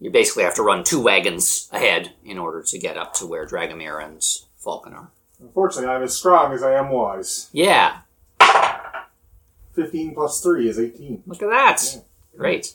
[0.00, 3.46] You basically have to run two wagons ahead in order to get up to where
[3.46, 4.22] Dragomir and
[4.56, 5.10] Falcon are.
[5.38, 7.50] Unfortunately, I'm as strong as I am wise.
[7.52, 7.98] Yeah,
[9.74, 11.22] Fifteen plus three is eighteen.
[11.26, 12.02] look at that.
[12.36, 12.74] Great.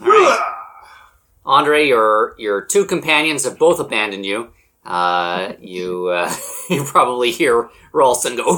[0.00, 0.40] All right.
[1.44, 4.52] Andre, your your two companions have both abandoned you.
[4.84, 6.34] Uh, you uh,
[6.70, 8.56] you probably hear Ralston go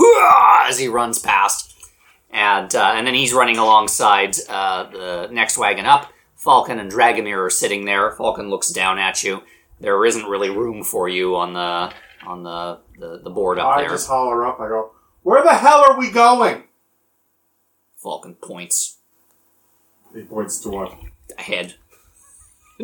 [0.66, 1.74] as he runs past,
[2.30, 6.10] and uh, and then he's running alongside uh, the next wagon up.
[6.36, 8.12] Falcon and Dragomir are sitting there.
[8.12, 9.42] Falcon looks down at you.
[9.80, 11.92] There isn't really room for you on the
[12.26, 13.90] on the the, the board up I there.
[13.90, 14.60] I just holler up.
[14.60, 16.64] I go, "Where the hell are we going?"
[18.02, 18.98] Falcon points
[20.14, 20.98] He points to what?
[21.38, 21.74] ahead,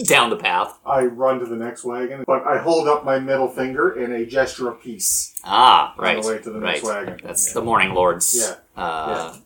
[0.04, 0.78] down the path.
[0.86, 4.24] I run to the next wagon, but I hold up my middle finger in a
[4.26, 5.34] gesture of peace.
[5.44, 6.72] Ah, On right, the way to the right.
[6.74, 7.20] next wagon.
[7.22, 7.54] That's Yeah.
[7.54, 8.34] the Morning Lord's
[8.76, 8.82] Yeah.
[8.82, 9.36] uh,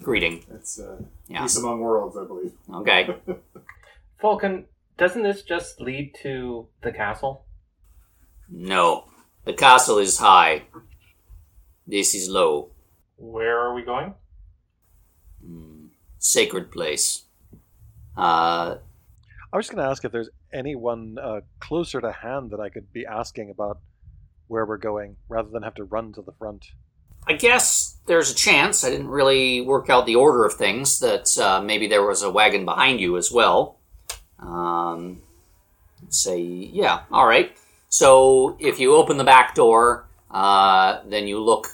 [0.00, 0.44] greeting.
[0.50, 1.42] It's uh, Yeah.
[1.42, 2.52] peace among worlds, I believe.
[2.72, 3.16] Okay.
[4.20, 4.66] Falcon,
[4.98, 7.44] doesn't this just lead to the castle?
[8.48, 9.04] No,
[9.44, 10.64] the castle is high.
[11.86, 12.70] This is low.
[13.16, 14.14] Where are we going?
[16.18, 17.24] Sacred place.
[18.16, 18.76] Uh,
[19.52, 22.92] I was going to ask if there's anyone uh, closer to hand that I could
[22.92, 23.80] be asking about
[24.46, 26.66] where we're going, rather than have to run to the front.
[27.26, 28.84] I guess there's a chance.
[28.84, 31.00] I didn't really work out the order of things.
[31.00, 33.78] That uh, maybe there was a wagon behind you as well.
[34.38, 35.22] Um,
[36.08, 37.56] say, yeah, all right.
[37.88, 41.68] So if you open the back door, uh, then you look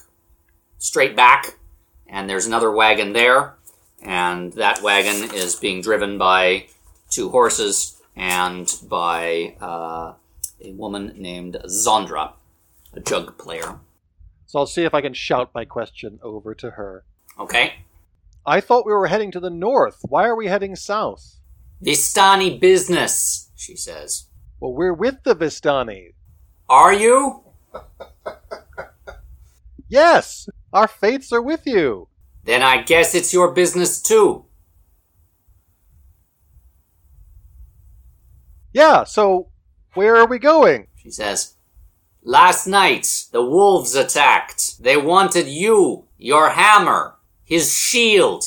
[0.78, 1.58] straight back,
[2.06, 3.54] and there's another wagon there,
[4.02, 6.66] and that wagon is being driven by
[7.10, 10.14] two horses and by uh,
[10.60, 12.32] a woman named Zondra,
[12.94, 13.78] a jug player.
[14.46, 17.04] So I'll see if I can shout my question over to her.
[17.38, 17.74] Okay.
[18.46, 19.98] I thought we were heading to the north.
[20.02, 21.40] Why are we heading south?
[21.82, 24.26] Vistani business, she says.
[24.60, 26.14] Well, we're with the Vistani.
[26.68, 27.42] Are you?
[29.88, 32.08] Yes, our fates are with you.
[32.44, 34.45] Then I guess it's your business too.
[38.76, 39.48] Yeah, so
[39.94, 40.88] where are we going?
[40.96, 41.54] She says.
[42.22, 44.82] Last night, the wolves attacked.
[44.82, 48.44] They wanted you, your hammer, his shield.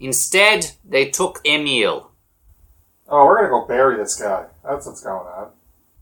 [0.00, 2.10] Instead, they took Emil.
[3.10, 4.46] Oh, we're gonna go bury this guy.
[4.64, 5.50] That's what's going on.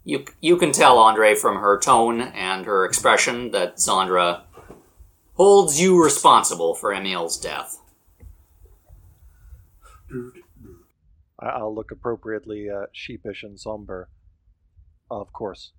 [0.04, 4.42] You you can tell Andre from her tone and her expression that Zandra
[5.34, 7.80] holds you responsible for Emil's death.
[10.12, 10.45] I-
[11.54, 14.08] I'll look appropriately uh, sheepish and somber.
[15.10, 15.72] Of course.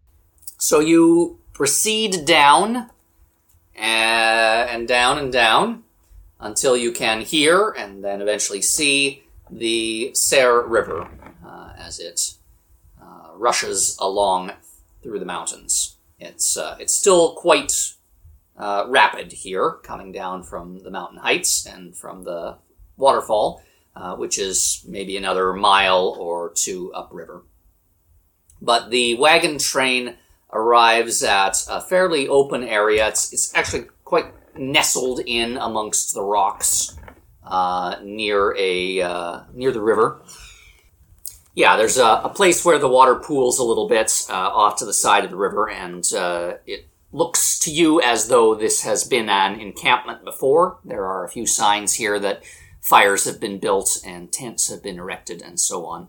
[0.58, 2.76] So you proceed down
[3.76, 5.84] uh, and down and down
[6.40, 11.10] until you can hear and then eventually see the Tser River
[11.46, 12.34] uh, as it
[13.02, 14.52] uh, rushes along
[15.02, 15.98] through the mountains.
[16.20, 17.94] It's uh, it's still quite
[18.58, 22.58] uh, rapid here, coming down from the mountain heights and from the
[22.98, 23.62] waterfall,
[23.98, 27.44] uh, which is maybe another mile or two upriver.
[28.62, 30.16] But the wagon train
[30.54, 33.08] arrives at a fairly open area.
[33.08, 36.96] It's, it's actually quite nestled in amongst the rocks
[37.44, 40.22] uh, near a uh, near the river.
[41.56, 44.86] Yeah, there's a, a place where the water pools a little bit uh, off to
[44.86, 49.04] the side of the river, and uh, it looks to you as though this has
[49.04, 50.78] been an encampment before.
[50.86, 52.44] There are a few signs here that
[52.88, 56.08] fires have been built and tents have been erected and so on.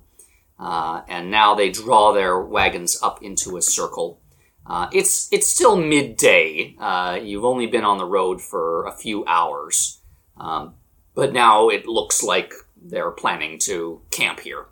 [0.58, 4.20] Uh, and now they draw their wagons up into a circle.
[4.66, 6.74] Uh, it's it's still midday.
[6.78, 10.00] Uh, you've only been on the road for a few hours,
[10.36, 10.74] um,
[11.14, 14.66] but now it looks like they're planning to camp here.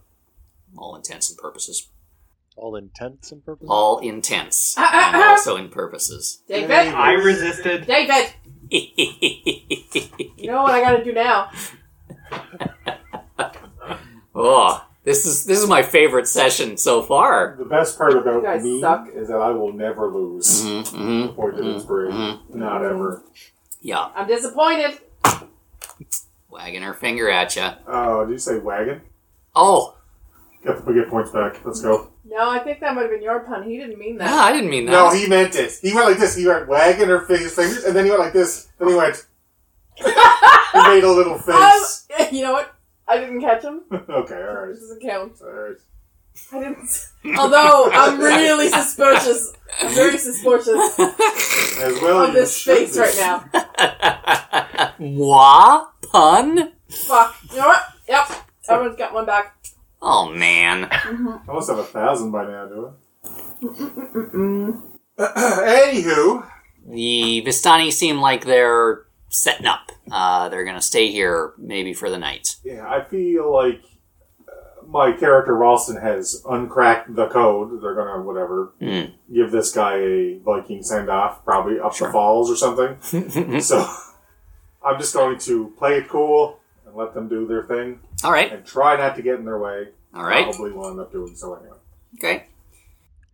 [0.77, 1.89] All intents and purposes.
[2.57, 3.69] All intents and purposes?
[3.71, 5.31] All intents Ah, ah, and ah.
[5.31, 6.43] also in purposes.
[6.49, 7.87] David, I resisted.
[7.87, 8.35] David,
[8.71, 11.51] you know what I gotta do now?
[14.35, 17.57] Oh, this is this is my favorite session so far.
[17.59, 19.09] The best part about You guys me suck.
[19.15, 20.65] is that I will never lose.
[20.65, 21.35] Mm-hmm, mm-hmm.
[21.35, 22.17] Point of inspiration.
[22.19, 22.59] Mm-hmm, mm-hmm.
[22.59, 23.23] Not ever.
[23.81, 24.99] Yeah, I'm disappointed.
[26.51, 27.69] wagging her finger at you.
[27.87, 29.03] Oh, did you say wagon?
[29.55, 29.95] Oh,
[30.65, 31.65] Get, we get points back.
[31.65, 32.11] Let's go.
[32.25, 33.63] No, I think that might have been your pun.
[33.63, 34.29] He didn't mean that.
[34.29, 34.37] no.
[34.37, 34.91] I didn't mean that.
[34.93, 35.79] No, he meant it.
[35.81, 36.35] He went like this.
[36.35, 38.69] He went wagging her fi- fingers, and then he went like this.
[38.79, 39.25] Then he went.
[39.99, 42.07] He made a little face.
[42.19, 42.75] Um, you know what?
[43.09, 43.83] I didn't catch him.
[43.93, 44.71] okay, alright.
[44.75, 45.33] This doesn't count.
[45.43, 45.77] Alright.
[46.53, 47.39] I didn't.
[47.39, 49.53] Although I'm really suspicious.
[49.81, 53.01] I'm very suspicious As well of you this should face be.
[53.01, 54.93] right now.
[54.99, 55.87] Moi?
[56.13, 56.73] Pun?
[56.91, 57.37] Fuck.
[57.51, 57.83] You know what?
[58.09, 58.31] Yep.
[58.69, 59.57] Everyone's got one back.
[60.03, 60.89] Oh man.
[60.91, 62.93] I must have a thousand by now, do.
[63.25, 64.73] I?
[65.19, 66.47] Anywho,
[66.87, 69.93] The Vistani seem like they're setting up.
[70.11, 72.57] Uh, they're gonna stay here maybe for the night.
[72.65, 73.83] yeah, I feel like
[74.49, 77.83] uh, my character Ralston has uncracked the code.
[77.83, 79.13] They're gonna whatever Hmm.
[79.33, 82.09] give this guy a Viking send off, probably up Sure.
[82.09, 83.61] the falls or something.
[83.61, 83.87] so
[84.85, 88.53] I'm just going to play it cool and let them do their thing All right.
[88.53, 89.89] and try not to get in their way.
[90.15, 90.45] All right.
[90.45, 91.77] Probably will end up doing so anyway.
[92.19, 92.47] Okay.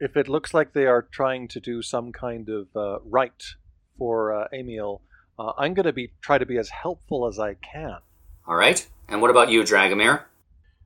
[0.01, 3.55] If it looks like they are trying to do some kind of uh, rite
[3.99, 5.01] for uh, Emil,
[5.39, 7.99] uh, I'm going to be try to be as helpful as I can.
[8.47, 8.87] All right.
[9.09, 10.25] And what about you, Dragomir?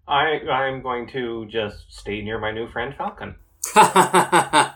[0.08, 3.36] I I'm going to just stay near my new friend Falcon.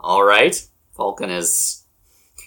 [0.00, 0.66] All right.
[0.96, 1.84] Falcon is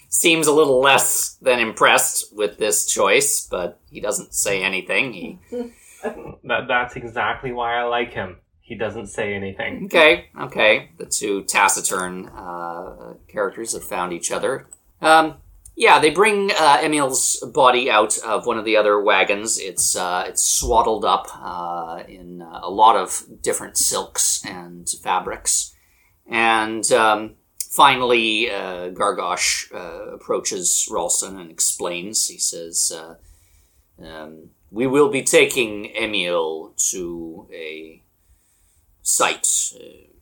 [0.10, 5.14] seems a little less than impressed with this choice, but he doesn't say anything.
[5.14, 5.40] He
[6.04, 8.38] That that's exactly why I like him.
[8.62, 9.86] He doesn't say anything.
[9.86, 10.90] Okay, okay.
[10.98, 14.68] The two taciturn uh, characters have found each other.
[15.02, 15.36] Um,
[15.76, 19.58] yeah, they bring uh, Emil's body out of one of the other wagons.
[19.60, 25.74] It's uh, it's swaddled up uh, in uh, a lot of different silks and fabrics,
[26.28, 27.36] and um,
[27.70, 32.28] finally, uh, Gargosh uh, approaches Ralston and explains.
[32.28, 32.92] He says,
[34.04, 38.04] um, "We will be taking Emil to a."
[39.02, 39.74] site.
[39.76, 40.16] It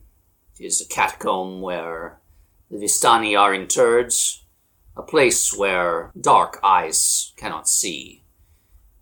[0.58, 2.20] is a catacomb where
[2.70, 4.12] the Vistani are interred,
[5.00, 8.22] a place where dark eyes cannot see.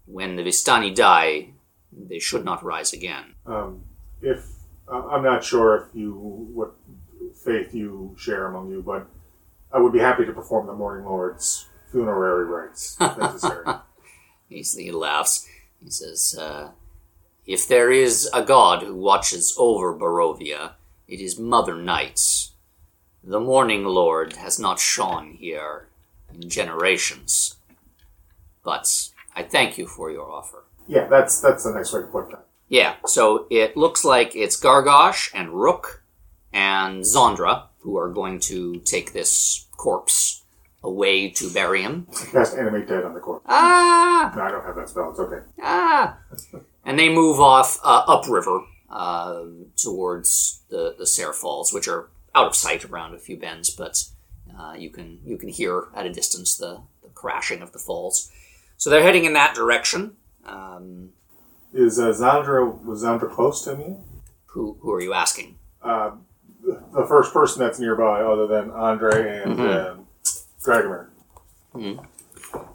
[0.06, 1.50] When the Vistani die,
[1.92, 3.34] they should not rise again.
[3.44, 3.84] Um,
[4.22, 4.46] if
[4.90, 6.14] I'm not sure if you
[6.58, 6.74] what
[7.44, 9.06] faith you share among you, but
[9.72, 13.66] I would be happy to perform the Morning Lord's funerary rites if necessary.
[14.50, 15.46] He, he laughs.
[15.78, 16.70] He says, uh,
[17.44, 20.72] If there is a god who watches over Barovia,
[21.06, 22.18] it is Mother Night.
[23.22, 25.88] The Morning Lord has not shone here
[26.32, 27.56] in generations.
[28.64, 30.64] But I thank you for your offer.
[30.86, 32.44] yeah, that's that's the nice way to put that.
[32.68, 36.02] Yeah, so it looks like it's Gargosh and Rook
[36.52, 40.42] and Zandra who are going to take this corpse
[40.82, 42.06] away to bury him.
[42.32, 43.44] Cast animate dead on the corpse.
[43.48, 44.32] Ah!
[44.36, 45.10] No, I don't have that spell.
[45.10, 45.44] It's okay.
[45.62, 46.18] Ah!
[46.84, 49.42] And they move off uh, upriver uh,
[49.76, 52.08] towards the, the Tser Falls, which are
[52.38, 54.04] out of sight around a few bends, but
[54.58, 58.30] uh, you can you can hear at a distance the, the crashing of the falls.
[58.76, 60.16] So they're heading in that direction.
[60.44, 61.10] Um,
[61.72, 63.96] Is uh, Zandra was Zandra close to me?
[64.52, 65.56] who who are you asking?
[65.82, 66.12] Uh,
[66.62, 69.90] the first person that's nearby, other than Andre and Mhm.
[69.90, 70.06] um,
[70.62, 71.06] Dragomir.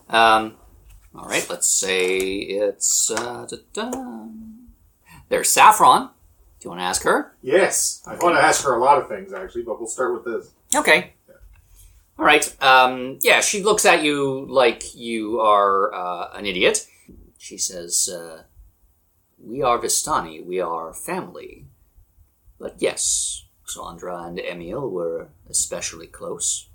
[0.10, 0.56] Um,
[1.16, 4.28] all right, let's say it's uh, da-da.
[5.30, 6.10] there's Saffron.
[6.64, 7.36] Do you want to ask her?
[7.42, 10.24] Yes, I want to ask her a lot of things actually, but we'll start with
[10.24, 10.54] this.
[10.74, 11.12] Okay.
[12.18, 12.64] All right.
[12.64, 16.88] Um, yeah, she looks at you like you are uh, an idiot.
[17.38, 18.44] She says, uh,
[19.38, 20.46] "We are Vistani.
[20.46, 21.66] We are family.
[22.58, 26.70] But yes, Zandra and Emil were especially close.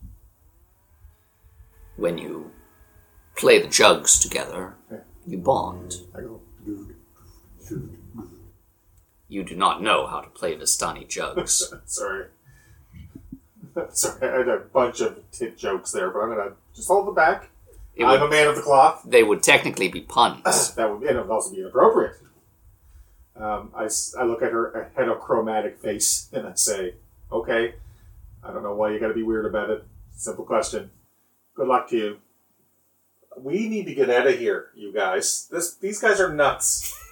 [1.96, 2.50] When you
[3.36, 4.74] play the jugs together,
[5.26, 6.02] you bond.
[6.14, 6.42] I go.
[9.28, 11.72] You do not know how to play Vistani jugs.
[11.84, 12.26] Sorry.
[13.90, 17.14] Sorry, I had a bunch of tit jokes there, but I'm gonna just hold them
[17.14, 17.50] back.
[17.94, 19.02] It I'm would, a man of the cloth.
[19.04, 20.74] they would technically be puns.
[20.74, 22.14] that would, and it would also be inappropriate.
[23.36, 26.94] Um, I, I look at her heterochromatic face and I say,
[27.30, 27.74] okay,
[28.42, 29.84] I don't know why you gotta be weird about it.
[30.16, 30.90] Simple question.
[31.54, 32.18] Good luck to you.
[33.36, 35.46] We need to get out of here, you guys.
[35.50, 36.96] This, these guys are nuts.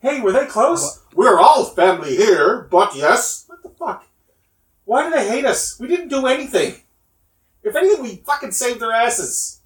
[0.00, 1.02] hey, were they close?
[1.14, 3.44] We're all family here, but yes.
[3.46, 4.06] What the fuck?
[4.84, 5.78] Why do they hate us?
[5.78, 6.76] We didn't do anything.
[7.62, 9.60] If anything, we fucking saved their asses.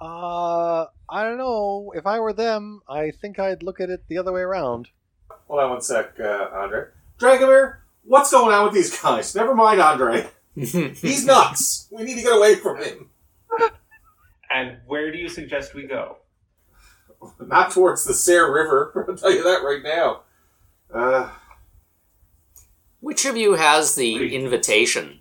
[0.00, 1.92] Uh, I don't know.
[1.94, 4.88] If I were them, I think I'd look at it the other way around.
[5.48, 6.86] Hold on one sec, uh, Andre.
[7.18, 9.34] Dragomir, what's going on with these guys?
[9.34, 10.28] Never mind, Andre.
[10.54, 11.88] He's nuts.
[11.90, 13.10] We need to get away from him.
[14.50, 16.18] And where do you suggest we go?
[17.40, 19.06] Not towards the Tser River.
[19.08, 20.22] I'll tell you that right now.
[20.92, 21.30] Uh,
[23.00, 25.20] Which of you has the invitation?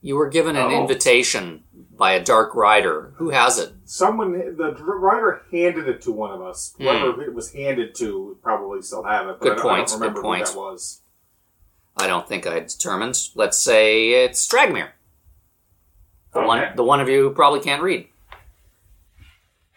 [0.00, 0.80] You were given an Oh.
[0.80, 1.64] invitation
[1.96, 3.12] by a dark rider.
[3.16, 3.72] Who has it?
[3.84, 6.74] someone, the rider handed it to one of us.
[6.78, 9.38] Whoever it was handed to probably still have it.
[9.40, 10.48] But Good I point, I don't remember good point.
[10.48, 11.00] who that was.
[11.96, 13.18] I don't think I determined.
[13.34, 14.90] Let's say it's Dragomir.
[16.34, 18.06] The one, the one of you who probably can't read.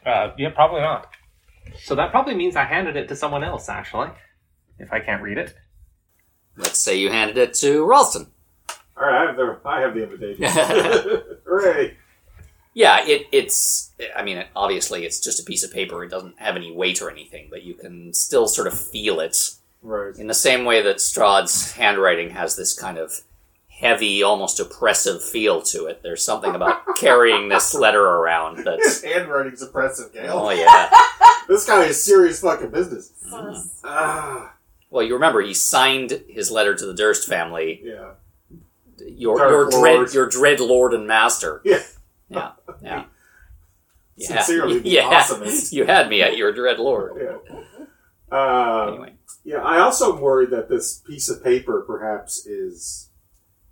[0.05, 1.07] Uh, yeah, probably not.
[1.83, 4.09] So that probably means I handed it to someone else, actually,
[4.79, 5.53] if I can't read it.
[6.57, 8.27] Let's say you handed it to Ralston.
[8.97, 11.21] All right, I have the, I have the invitation.
[11.45, 11.97] Hooray!
[12.73, 13.91] Yeah, it, it's.
[14.15, 16.03] I mean, it, obviously, it's just a piece of paper.
[16.03, 19.37] It doesn't have any weight or anything, but you can still sort of feel it
[19.81, 20.15] Right.
[20.15, 23.21] in the same way that Strahd's handwriting has this kind of
[23.81, 26.01] heavy, almost oppressive feel to it.
[26.03, 29.03] There's something about carrying this letter around His that's.
[29.03, 30.31] handwriting's oppressive, Gail.
[30.33, 30.89] Oh yeah.
[31.47, 33.11] This guy is serious fucking business.
[33.29, 33.81] Sus.
[33.83, 34.53] Ah,
[34.89, 37.81] Well, you remember he signed his letter to the Durst family.
[37.83, 38.11] yeah.
[39.05, 40.07] Your Dark your Lord.
[40.07, 41.59] dread your dread lord and master.
[41.65, 41.81] Yeah.
[42.29, 42.51] Yeah,
[42.81, 43.05] yeah.
[44.17, 45.01] Sincerely, the yeah.
[45.21, 45.73] awesomest.
[45.73, 47.13] You had me at your dread lord.
[47.19, 47.61] Yeah.
[48.37, 49.13] Uh, Anyway,
[49.43, 53.09] Yeah, I also am worried that this piece of paper perhaps is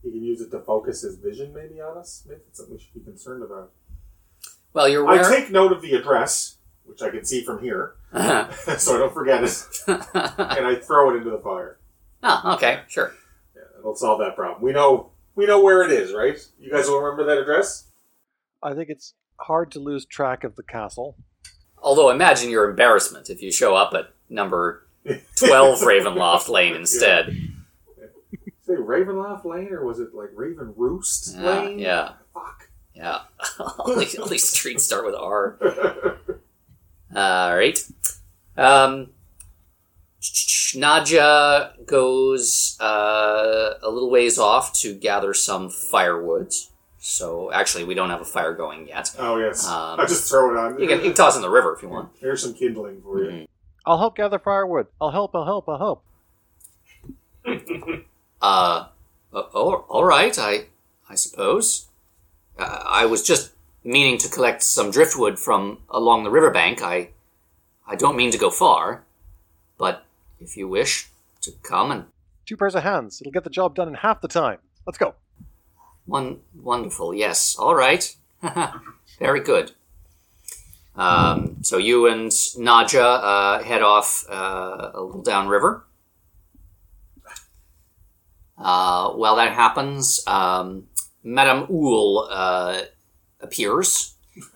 [0.03, 2.23] he can use it to focus his vision maybe on us.
[2.27, 3.71] Maybe it's something we should be concerned about.
[4.73, 8.77] well, you're I take note of the address, which I can see from here, uh-huh.
[8.77, 11.77] so I don't forget it, and I throw it into the fire.
[12.23, 13.13] oh, okay, sure.
[13.55, 14.61] Yeah, that'll solve that problem.
[14.61, 16.37] We know we know where it is, right?
[16.59, 17.85] You guys will remember that address?
[18.61, 21.15] I think it's hard to lose track of the castle.
[21.81, 24.85] Although, imagine your embarrassment if you show up at number
[25.35, 27.48] twelve Ravenloft Lane instead.
[28.69, 31.79] Say Ravenloft Lane, or was it like Raven Roost Yeah, Lane?
[31.79, 32.69] yeah, Fuck.
[32.93, 33.21] yeah.
[33.79, 35.57] all, these, all these streets start with R.
[37.15, 37.79] All right.
[38.55, 39.09] Um,
[40.21, 46.53] Nadja goes uh, a little ways off to gather some firewood.
[46.99, 49.15] So actually, we don't have a fire going yet.
[49.17, 50.79] oh yes, Um, I'll just throw it on.
[50.79, 52.11] You can, you can toss it in the river if you want.
[52.19, 53.31] Here's some kindling for you.
[53.31, 53.47] Mhm.
[53.87, 54.85] I'll help gather firewood.
[55.01, 55.33] I'll help.
[55.33, 55.67] I'll help.
[55.67, 56.03] I'll help.
[58.41, 58.87] Uh,
[59.33, 60.37] oh, all right.
[60.37, 60.65] I,
[61.09, 61.87] I suppose.
[62.57, 63.51] Uh, I was just
[63.83, 66.81] meaning to collect some driftwood from along the riverbank.
[66.81, 67.09] I,
[67.87, 69.03] I don't mean to go far,
[69.77, 70.05] but
[70.39, 71.09] if you wish
[71.41, 72.05] to come and
[72.49, 73.21] Two pairs of hands.
[73.21, 74.57] It'll get the job done in half the time.
[74.83, 75.13] Let's go.
[76.07, 78.15] one wonderful, yes, all right,
[79.19, 79.73] very good.
[80.95, 85.85] Um, so you and Nadja uh, head off uh, a little downriver.
[88.59, 90.87] Uh, while that happens, um,
[91.23, 92.81] Madame Oul uh,
[93.39, 94.15] appears.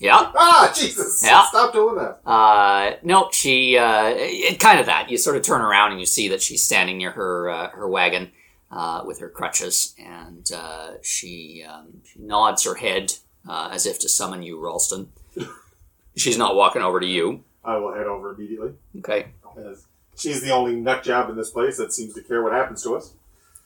[0.00, 0.30] Yeah.
[0.36, 1.22] ah, Jesus!
[1.24, 1.44] Yeah.
[1.48, 2.20] Stop doing that.
[2.24, 5.10] Uh, no, she, uh, it, kind of that.
[5.10, 7.88] You sort of turn around and you see that she's standing near her, uh, her
[7.88, 8.30] wagon,
[8.70, 13.14] uh, with her crutches, and, uh, she, um, she nods her head,
[13.48, 15.08] uh, as if to summon you, Ralston.
[16.16, 17.44] She's not walking over to you.
[17.64, 18.72] I will head over immediately.
[18.98, 19.28] Okay.
[19.56, 19.86] As
[20.16, 22.94] she's the only nut job in this place that seems to care what happens to
[22.96, 23.14] us.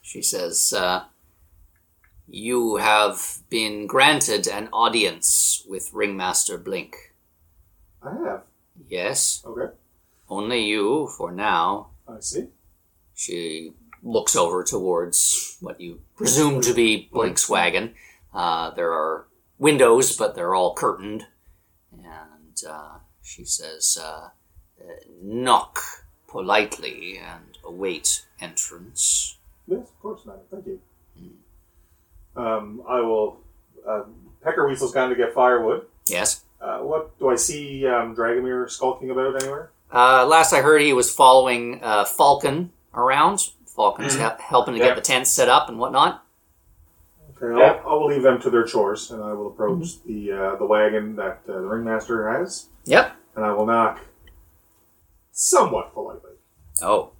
[0.02, 1.04] She says, uh,
[2.28, 7.14] You have been granted an audience with Ringmaster Blink.
[8.02, 8.42] I have.
[8.88, 9.72] Yes, Okay.
[10.28, 11.90] only you for now.
[12.08, 12.48] I see.
[13.14, 13.72] She
[14.02, 17.94] looks over towards what you presume to be Blink's wagon.
[18.34, 19.26] Uh, there are
[19.58, 21.26] windows, but they're all curtained.
[21.92, 24.30] And uh, she says, uh,
[24.80, 24.92] uh,
[25.22, 25.78] Knock
[26.26, 29.36] politely and await entrance.
[29.78, 30.42] Yes, of course, madam.
[30.50, 30.80] Thank you.
[32.36, 33.40] Um, I will.
[33.86, 35.86] Um, Pecker Weasel's gone to get firewood.
[36.06, 36.44] Yes?
[36.60, 39.70] Uh, what do I see um, Dragomir skulking about anywhere?
[39.92, 43.40] Uh, last I heard, he was following uh, Falcon around.
[43.66, 44.86] Falcon's he- helping to Yeah.
[44.88, 46.24] get the tent set up and whatnot.
[47.36, 50.56] Okay, I'll, I will leave them to their chores, and I will approach the uh,
[50.56, 53.12] the wagon that uh, the ringmaster has, Yep.
[53.36, 54.00] and I will knock
[55.32, 56.32] somewhat politely.
[56.80, 57.12] Oh.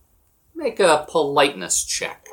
[0.54, 2.26] Make a politeness check.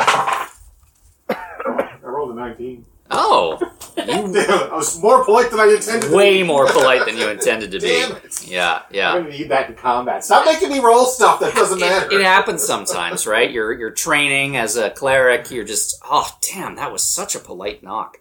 [0.00, 2.84] I rolled a nineteen.
[3.10, 3.58] Oh.
[3.98, 4.48] You Damn it!
[4.48, 6.08] I was more polite than I intended.
[6.08, 6.46] to way be.
[6.46, 7.88] more polite than you intended to be.
[7.88, 8.46] Damn it!
[8.46, 9.12] Yeah, I'm yeah.
[9.14, 10.24] gonna need that in combat.
[10.24, 12.06] Stop making me roll stuff that doesn't matter.
[12.06, 13.50] It, it happens sometimes, right?
[13.50, 15.50] You're you're training as a cleric.
[15.50, 18.18] You're just oh damn, that was such a polite knock.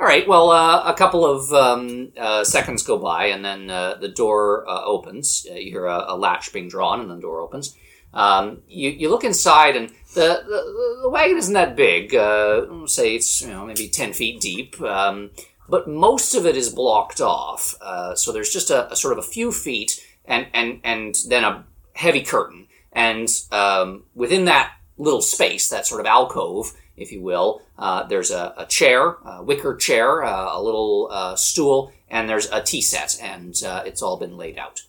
[0.00, 3.96] All right, well, uh, a couple of um, uh, seconds go by, and then uh,
[3.96, 5.46] the door uh, opens.
[5.48, 7.76] Uh, you hear a, a latch being drawn, and then the door opens.
[8.14, 12.14] Um, you, you look inside, and the, the, the wagon isn't that big.
[12.14, 15.30] Uh, say it's you know maybe ten feet deep, um,
[15.68, 17.76] but most of it is blocked off.
[17.80, 21.44] Uh, so there's just a, a sort of a few feet, and and and then
[21.44, 27.22] a heavy curtain, and um, within that little space, that sort of alcove, if you
[27.22, 32.28] will, uh, there's a, a chair, a wicker chair, uh, a little uh, stool, and
[32.28, 34.82] there's a tea set, and uh, it's all been laid out.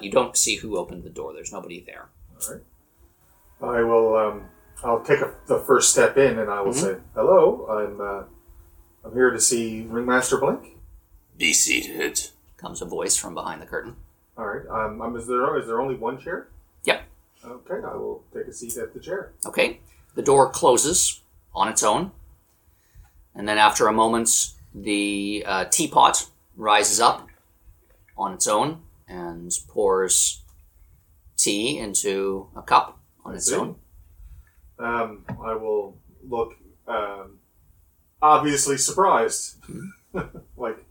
[0.00, 1.34] You don't see who opened the door.
[1.34, 2.08] There's nobody there.
[3.68, 4.16] I will.
[4.16, 4.42] Um,
[4.84, 6.80] I'll take a, the first step in, and I will Mhm.
[6.80, 8.00] say, "Hello, I'm.
[8.00, 8.22] Uh,
[9.04, 10.76] I'm here to see Ringmaster Blink."
[11.36, 12.30] Be seated.
[12.56, 13.96] Comes a voice from behind the curtain.
[14.36, 14.66] All right.
[14.68, 16.48] Um, um, is there is there only one chair?
[16.84, 17.02] Yep.
[17.44, 19.32] Okay, I will take a seat at the chair.
[19.46, 19.80] Okay.
[20.14, 21.20] The door closes
[21.54, 22.12] on its own.
[23.34, 27.28] And then after a moment, the uh, teapot rises up
[28.16, 30.42] on its own and pours
[31.36, 32.95] tea into a cup
[33.26, 33.56] on its see.
[33.56, 33.76] own.
[34.78, 35.96] Um, I will
[36.28, 36.54] look
[36.86, 37.38] um,
[38.22, 39.56] obviously surprised.
[40.56, 40.84] like,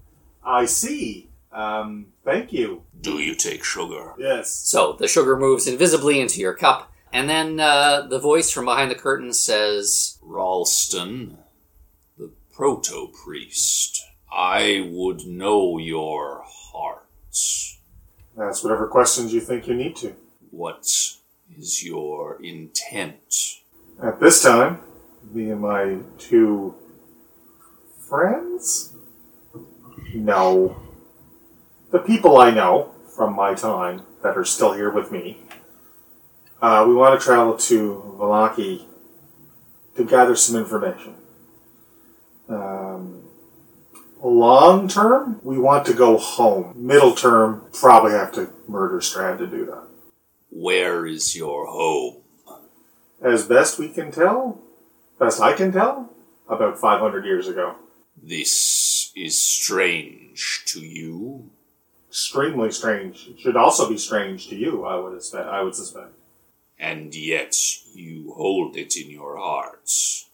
[0.43, 1.29] I see.
[1.51, 2.83] Um, thank you.
[3.01, 4.13] Do you take sugar?
[4.17, 4.51] Yes.
[4.51, 6.91] So the sugar moves invisibly into your cup.
[7.13, 11.37] And then uh, the voice from behind the curtain says, Ralston,
[12.17, 14.03] the proto priest.
[14.31, 17.77] I would know your hearts.
[18.37, 20.13] Ask whatever questions you think you need to.
[20.51, 20.83] What
[21.65, 23.61] is your intent?
[24.01, 24.81] At this time,
[25.33, 26.75] me and my two
[28.07, 28.93] friends?
[30.13, 30.79] No.
[31.91, 35.39] The people I know from my time that are still here with me.
[36.61, 38.85] Uh, we want to travel to Vallaki
[39.95, 41.15] to gather some information.
[42.47, 43.23] Um,
[44.21, 46.73] long term, we want to go home.
[46.75, 49.94] Middle term, probably have to murder Strahd to do that.
[50.57, 52.21] Where is your home?
[53.21, 54.61] As best we can tell,
[55.19, 56.13] best I can tell,
[56.47, 57.75] about 500 years ago.
[58.21, 61.49] This is strange to you.
[62.09, 63.27] Extremely strange.
[63.27, 65.47] It should also be strange to you, I would expect.
[65.49, 66.13] I would suspect.
[66.77, 67.55] and yet
[67.93, 70.27] you hold it in your hearts.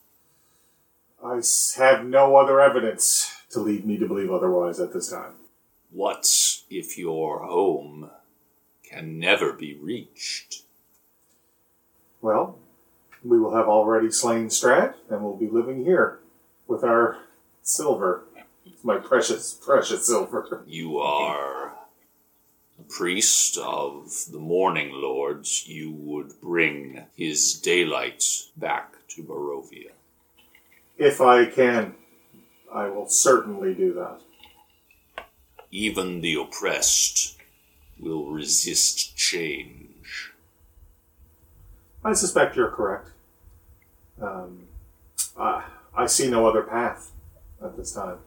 [1.24, 1.41] I
[1.78, 5.34] have no other evidence to lead me to believe otherwise at this time.
[5.91, 6.26] What
[6.69, 8.09] if your home
[8.91, 10.63] can never be reached?
[12.21, 12.59] Well,
[13.23, 16.19] we will have already slain Strahd, and we'll be living here
[16.67, 17.19] with our
[17.63, 18.23] silver.
[18.83, 20.63] My precious, precious silver.
[20.65, 21.73] You are
[22.79, 25.67] a priest of the Morning Lords.
[25.67, 28.23] You would bring his daylight
[28.57, 29.91] back to Barovia.
[30.97, 31.95] If I can,
[32.71, 34.21] I will certainly do that.
[35.71, 37.40] Even the oppressed
[38.01, 40.33] will resist change.
[42.03, 43.09] I suspect you're correct.
[44.19, 44.67] Um,
[45.37, 45.63] I,
[45.95, 47.11] I see no other path
[47.63, 48.17] at this time.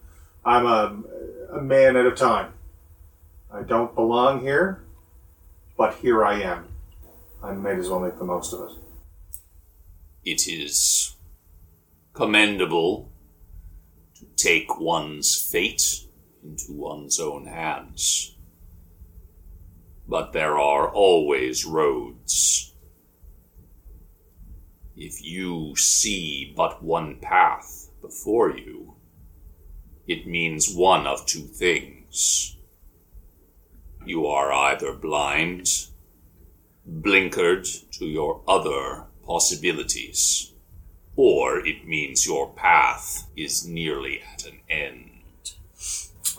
[0.45, 2.53] I'm a, a man at a time.
[3.51, 4.83] I don't belong here,
[5.77, 6.69] but here I am.
[7.43, 8.75] I might as well make the most of it.
[10.23, 11.15] It is
[12.13, 13.11] commendable
[14.15, 16.05] to take one's fate
[16.43, 18.34] into one's own hands.
[20.07, 22.73] But there are always roads.
[24.95, 28.95] If you see but one path before you,
[30.07, 32.55] it means one of two things.
[34.05, 35.67] You are either blind,
[36.87, 40.53] blinkered to your other possibilities,
[41.15, 45.55] or it means your path is nearly at an end.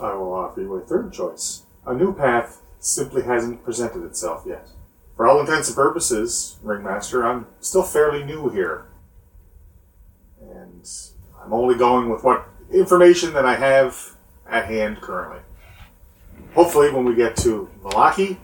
[0.00, 1.64] I will offer you a third choice.
[1.84, 4.68] A new path simply hasn't presented itself yet.
[5.16, 8.86] For all intents and purposes, Ringmaster, I'm still fairly new here.
[10.40, 10.88] And
[11.42, 14.14] I'm only going with what information that I have
[14.48, 15.40] at hand currently.
[16.54, 18.36] Hopefully, when we get to Malaki,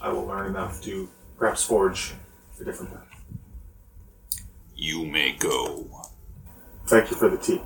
[0.00, 2.14] I will learn enough to perhaps forge
[2.60, 3.02] a different path.
[4.74, 5.86] You may go.
[6.86, 7.60] Thank you for the tea,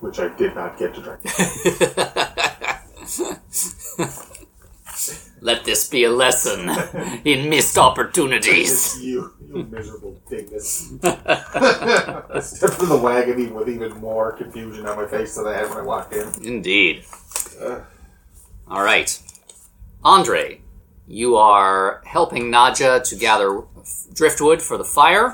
[0.00, 1.20] which I did not get to drink.
[5.40, 6.68] Let this be a lesson
[7.24, 9.00] in missed opportunities.
[9.00, 10.92] You, you miserable dingus.
[11.02, 15.54] I stepped in the wagon even with even more confusion on my face than I
[15.54, 16.28] had when I walked in.
[16.44, 17.04] Indeed.
[17.60, 17.80] Uh.
[18.68, 19.20] All right.
[20.04, 20.60] Andre,
[21.06, 23.62] you are helping Nadja to gather
[24.12, 25.32] driftwood for the fire.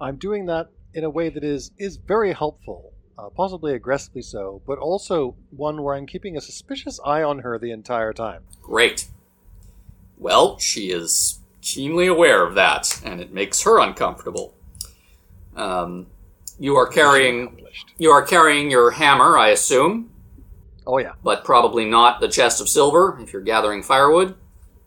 [0.00, 4.60] I'm doing that in a way that is is very helpful, uh, possibly aggressively so,
[4.66, 8.42] but also one where I'm keeping a suspicious eye on her the entire time.
[8.62, 9.08] Great.
[10.18, 14.54] Well, she is keenly aware of that, and it makes her uncomfortable.
[15.54, 16.06] Um,
[16.58, 17.62] you are carrying
[17.98, 20.10] you are carrying your hammer, I assume,
[20.86, 21.12] Oh yeah.
[21.22, 24.34] but probably not the chest of silver if you're gathering firewood.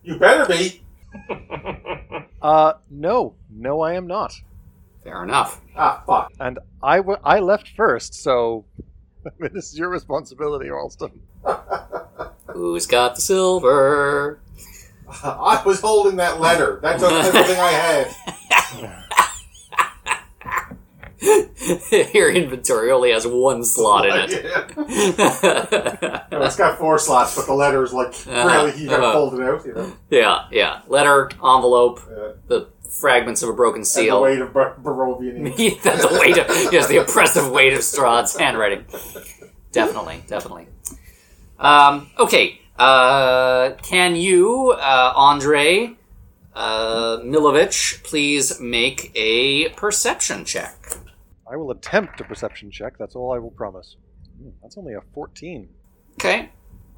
[0.03, 0.82] You better be.
[2.41, 4.32] Uh, no, no, I am not.
[5.03, 5.61] Fair enough.
[5.75, 6.31] Ah, fuck.
[6.39, 8.65] And I, w- I left first, so
[9.25, 11.21] I mean, this is your responsibility, Alston.
[12.47, 14.39] Who's got the silver?
[15.23, 16.79] I was holding that letter.
[16.81, 18.15] That's everything I had.
[22.13, 24.43] Your inventory only has one slot in it.
[24.45, 24.67] Yeah.
[26.31, 29.13] No, it's got four slots, but the letter is like really you gotta uh-huh.
[29.13, 29.91] fold it out, you know.
[30.09, 30.81] yeah, yeah.
[30.87, 32.67] Letter, envelope, Uh, the
[32.99, 35.81] fragments of a broken and the weight of Bar- Barovian ink.
[35.81, 38.85] the weight of yes, the oppressive weight of Strahd's handwriting.
[39.71, 40.67] Definitely, definitely.
[41.59, 45.95] Um, okay, uh, can you, uh, Andre
[46.55, 50.75] uh, Milovich, please make a perception check?
[51.51, 52.97] I will attempt a perception check.
[52.97, 53.95] That's all I will promise.
[54.41, 55.67] Hmm, That's only a 14.
[56.13, 56.49] Okay.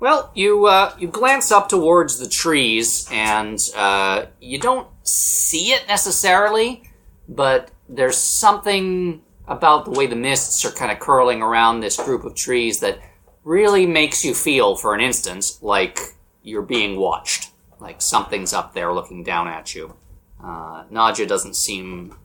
[0.02, 5.88] Well, you uh, you glance up towards the trees, and uh, you don't see it
[5.88, 6.90] necessarily,
[7.30, 12.24] but there's something about the way the mists are kind of curling around this group
[12.24, 12.98] of trees that
[13.44, 16.00] really makes you feel, for an instant, like
[16.42, 19.96] you're being watched, like something's up there looking down at you.
[20.44, 22.16] Uh, Nadja doesn't seem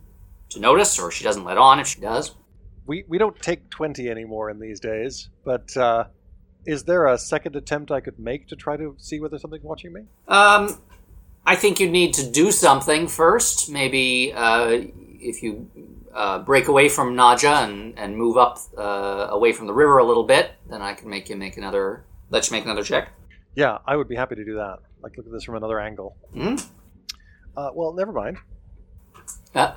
[0.48, 2.36] to notice, or she doesn't let on if she does.
[2.86, 6.04] We, we don't take 20 anymore in these days, but uh,
[6.66, 9.92] is there a second attempt I could make to try to see whether something's watching
[9.92, 10.02] me?
[10.28, 10.78] Um,
[11.44, 13.70] I think you need to do something first.
[13.70, 14.68] Maybe uh,
[15.20, 15.70] if you
[16.12, 20.04] uh, break away from Nadja and, and move up uh, away from the river a
[20.04, 22.04] little bit, then I can make you make another.
[22.30, 23.12] Let you make another check.
[23.54, 24.78] Yeah, I would be happy to do that.
[25.00, 26.16] Like, look at this from another angle.
[26.34, 26.56] Hmm?
[27.56, 28.38] Uh, well, never mind.
[29.54, 29.74] Uh,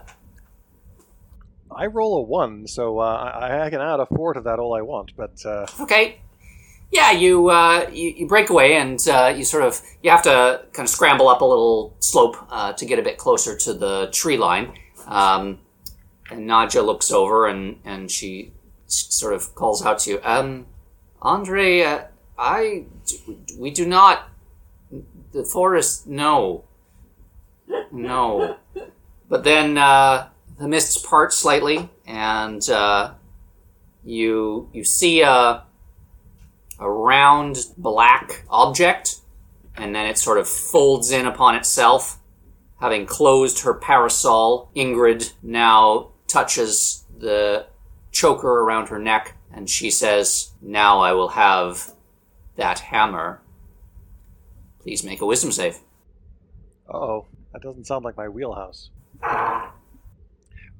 [1.71, 3.03] I roll a 1, so uh,
[3.39, 6.19] I, I can add a 4 to that all I want, but uh, okay.
[6.91, 10.65] Yeah, you, uh, you you break away and uh, you sort of you have to
[10.73, 14.09] kind of scramble up a little slope uh, to get a bit closer to the
[14.11, 14.73] tree line.
[15.05, 15.59] Um,
[16.31, 18.53] and Nadja looks over and and she
[18.87, 20.65] sort of calls out to you, um,
[21.21, 22.03] Andre, uh,
[22.37, 22.85] I
[23.57, 24.29] we do not
[25.31, 26.07] the forest.
[26.07, 26.63] No,
[27.91, 28.57] no.
[29.27, 33.13] But then uh, the mists part slightly, and uh,
[34.03, 35.63] you you see a
[36.79, 39.17] a round black object,
[39.75, 42.19] and then it sort of folds in upon itself.
[42.79, 47.65] Having closed her parasol, Ingrid now touches the
[48.11, 51.91] choker around her neck, and she says, Now I will have
[52.55, 53.41] that hammer.
[54.79, 55.79] Please make a wisdom save.
[56.87, 57.25] oh.
[57.51, 58.91] That doesn't sound like my wheelhouse.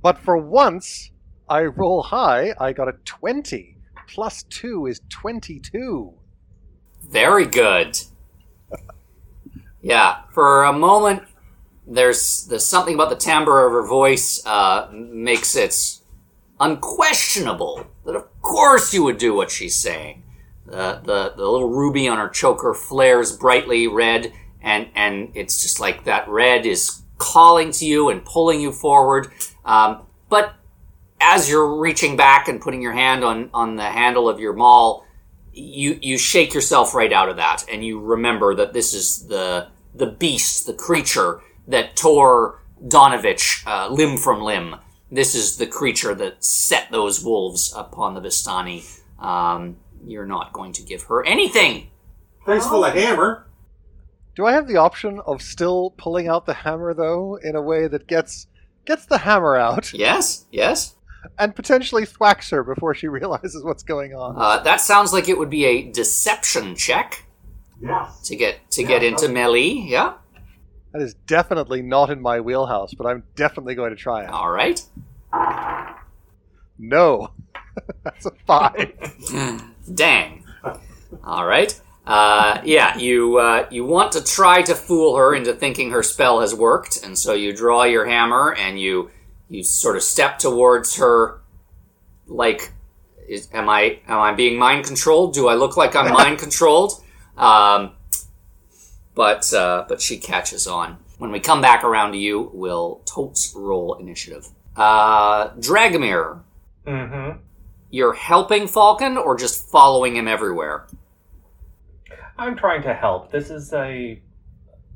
[0.01, 1.09] But for once,
[1.49, 2.53] I roll high.
[2.59, 3.75] I got a 20.
[4.09, 6.13] Plus 2 is 22.
[7.07, 7.99] Very good.
[9.81, 11.23] Yeah, for a moment,
[11.87, 15.99] there's there's something about the timbre of her voice uh, makes it
[16.59, 20.23] unquestionable that of course you would do what she's saying.
[20.65, 25.79] The, the the little ruby on her choker flares brightly red, and and it's just
[25.79, 29.31] like that red is calling to you and pulling you forward.
[29.65, 30.55] Um, but
[31.21, 35.05] as you're reaching back and putting your hand on on the handle of your maul,
[35.53, 39.67] you you shake yourself right out of that, and you remember that this is the
[39.93, 44.75] the beast, the creature that tore Donovich uh, limb from limb.
[45.11, 48.83] This is the creature that set those wolves upon the Vistani.
[49.19, 51.89] Um, you're not going to give her anything.
[52.45, 53.45] Thanks for the hammer.
[54.35, 57.87] Do I have the option of still pulling out the hammer though in a way
[57.87, 58.47] that gets
[58.85, 60.95] gets the hammer out Yes, yes.
[61.37, 64.35] And potentially thwacks her before she realizes what's going on?
[64.37, 67.25] Uh, that sounds like it would be a deception check
[67.81, 68.21] Yes.
[68.27, 69.69] to get to get into melee.
[69.87, 70.13] Yeah.
[70.91, 74.29] That is definitely not in my wheelhouse, but I'm definitely going to try it.
[74.29, 74.83] All right.
[76.77, 77.31] No.
[78.03, 78.91] That's a five.
[79.93, 80.43] Dang.
[81.23, 81.79] All right.
[82.05, 86.41] Uh, yeah, you uh, you want to try to fool her into thinking her spell
[86.41, 89.11] has worked, and so you draw your hammer and you
[89.49, 91.41] you sort of step towards her,
[92.27, 92.71] like,
[93.27, 95.33] is, am I am I being mind controlled?
[95.33, 97.03] Do I look like I'm mind controlled?
[97.37, 97.93] Um,
[99.15, 100.97] but uh, but she catches on.
[101.17, 104.47] When we come back around to you, we'll totes roll initiative.
[104.75, 106.39] Uh, Dragomir,
[106.87, 107.37] Mm-hmm.
[107.91, 110.87] you're helping Falcon or just following him everywhere?
[112.37, 113.31] I'm trying to help.
[113.31, 114.21] This is a.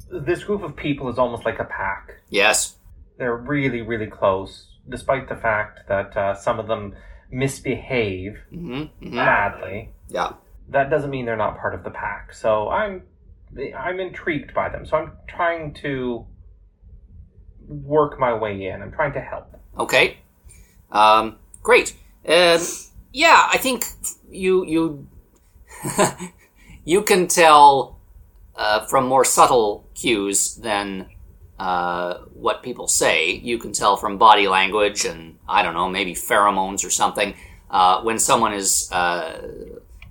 [0.09, 2.13] This group of people is almost like a pack.
[2.29, 2.75] Yes.
[3.17, 6.95] They're really, really close, despite the fact that uh, some of them
[7.31, 9.91] misbehave hmm hmm badly.
[10.09, 10.33] Yeah.
[10.69, 12.33] That doesn't mean they're not part of the pack.
[12.33, 13.03] So I'm,
[13.77, 14.85] I'm intrigued by them.
[14.85, 16.25] So I'm trying to
[17.67, 18.81] work my way in.
[18.81, 19.55] I'm trying to help.
[19.77, 20.17] Okay.
[20.91, 21.95] Um, great.
[22.27, 22.61] Um,
[23.11, 23.85] yeah, I think
[24.29, 25.07] you you
[26.85, 27.99] you can tell
[28.55, 31.09] uh, from more subtle cues than
[31.59, 33.31] uh, what people say.
[33.31, 37.35] You can tell from body language and I don't know, maybe pheromones or something
[37.69, 39.47] uh, when someone is uh,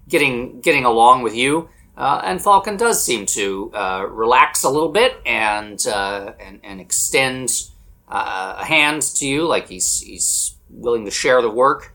[0.09, 1.69] getting getting along with you.
[1.97, 3.71] Uh, and Falcon does seem to
[4.11, 7.69] relax a little bit and and, and extend
[8.09, 11.95] a hand to you, like he's he's willing to share the work.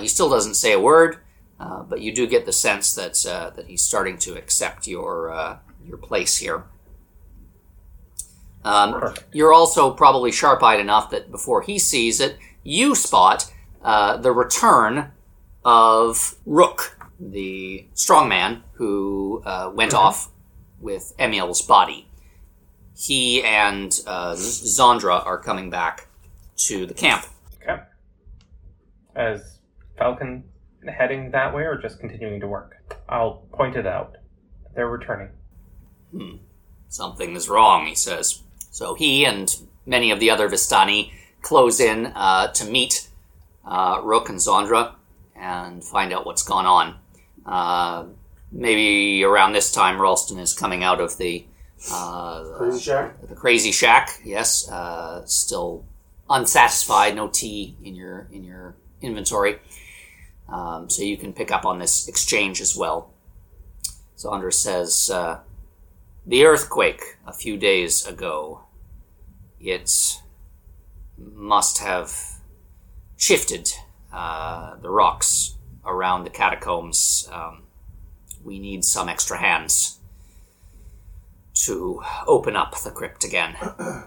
[0.00, 1.18] He still doesn't say a word,
[1.58, 5.32] uh, but you do get the sense that uh, that he's starting to accept your
[5.32, 6.64] uh, your place here.
[8.64, 13.52] Um, you're also probably sharp-eyed enough that before he sees it, you spot
[13.82, 15.12] uh, the return
[15.64, 20.30] of Rook, the strongman who uh, went off
[20.80, 22.08] with Emil's body.
[22.96, 26.08] He and uh, Zandra are coming back
[26.56, 27.26] to the camp.
[27.62, 27.82] Okay.
[29.14, 29.58] As
[29.98, 30.44] Falcon
[30.86, 32.76] heading that way or just continuing to work?
[33.08, 34.16] I'll point it out.
[34.74, 35.30] They're returning.
[36.88, 38.43] Something is wrong, he says.
[38.74, 39.56] So he and
[39.86, 41.12] many of the other Vistani
[41.42, 43.08] close in uh, to meet
[43.64, 44.96] uh, Rook and Zandra
[45.36, 46.96] and find out what's gone on.
[47.46, 48.06] Uh,
[48.50, 51.44] maybe around this time, Ralston is coming out of the
[51.88, 53.28] uh, Crazy Shack.
[53.28, 54.20] the crazy shack.
[54.24, 55.84] Yes, uh, still
[56.28, 57.14] unsatisfied.
[57.14, 59.60] No tea in your in your inventory,
[60.48, 63.10] um, so you can pick up on this exchange as well.
[64.18, 65.40] Zandra says, uh,
[66.26, 68.63] "The earthquake a few days ago.
[69.64, 70.20] It
[71.16, 72.14] must have
[73.16, 73.72] shifted
[74.12, 75.54] uh, the rocks
[75.84, 77.28] around the catacombs.
[77.32, 77.62] Um,
[78.44, 79.98] we need some extra hands."
[81.54, 83.56] to open up the crypt again.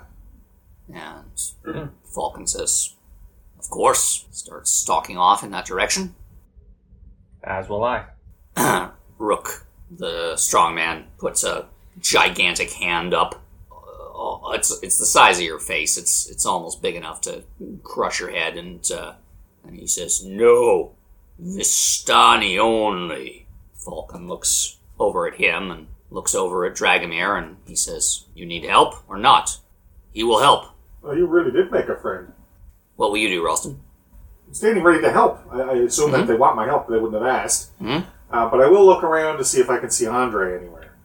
[0.90, 2.96] And Falcon says,
[3.60, 6.16] Of course, starts stalking off in that direction.
[7.44, 8.06] As will I.
[9.18, 11.66] Rook, the strong man, puts a
[12.00, 13.44] gigantic hand up.
[14.54, 15.98] It's it's the size of your face.
[15.98, 17.44] It's it's almost big enough to
[17.84, 19.14] crush your head, and uh,
[19.66, 20.94] and he says, "No,
[21.42, 28.26] Vistani only." Falcon looks over at him and looks over at Dragomir, and he says,
[28.36, 29.58] "You need help or not?
[30.14, 30.66] He will help."
[31.04, 32.34] Oh, you really did make a friend.
[32.96, 33.80] What will you do, Ralston?
[34.48, 35.40] I'm standing ready to help.
[35.52, 36.14] I, I assume Mhm.
[36.14, 36.88] that they want my help.
[36.88, 37.78] They wouldn't have asked.
[37.80, 38.06] Mhm.
[38.32, 40.96] Uh, but I will look around to see if I can see Andre anywhere.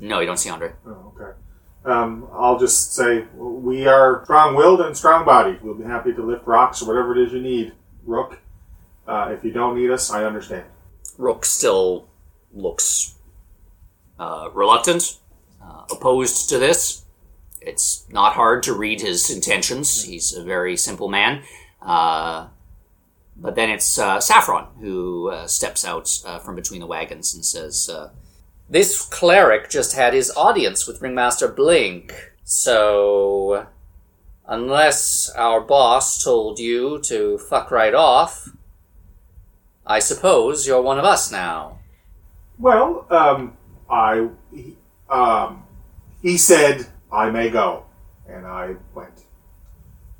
[0.00, 0.72] No, you don't see Andre.
[0.86, 1.36] Oh, okay.
[1.84, 5.62] Um, I'll just say we are strong-willed and strong-bodied.
[5.62, 7.72] We'll be happy to lift rocks or whatever it is you need,
[8.04, 8.38] Rook.
[9.06, 10.64] Uh, if you don't need us, I understand.
[11.16, 12.08] Rook still
[12.52, 13.14] looks
[14.18, 15.18] uh, reluctant,
[15.62, 17.04] uh, opposed to this.
[17.60, 20.04] It's not hard to read his intentions.
[20.04, 21.42] He's a very simple man.
[21.80, 22.48] Uh,
[23.36, 26.08] but then it's uh, Saffron who uh, steps out
[26.44, 27.88] from between the wagons and says,
[28.70, 32.32] This cleric just had his audience with Ringmaster Blink.
[32.44, 33.66] So,
[34.46, 38.50] unless our boss told you to fuck right off,
[39.86, 41.78] I suppose you're one of us now.
[42.58, 43.56] Well, um,
[43.88, 44.76] I, he,
[45.08, 45.64] um,
[46.20, 47.86] he said I may go,
[48.28, 49.24] and I went.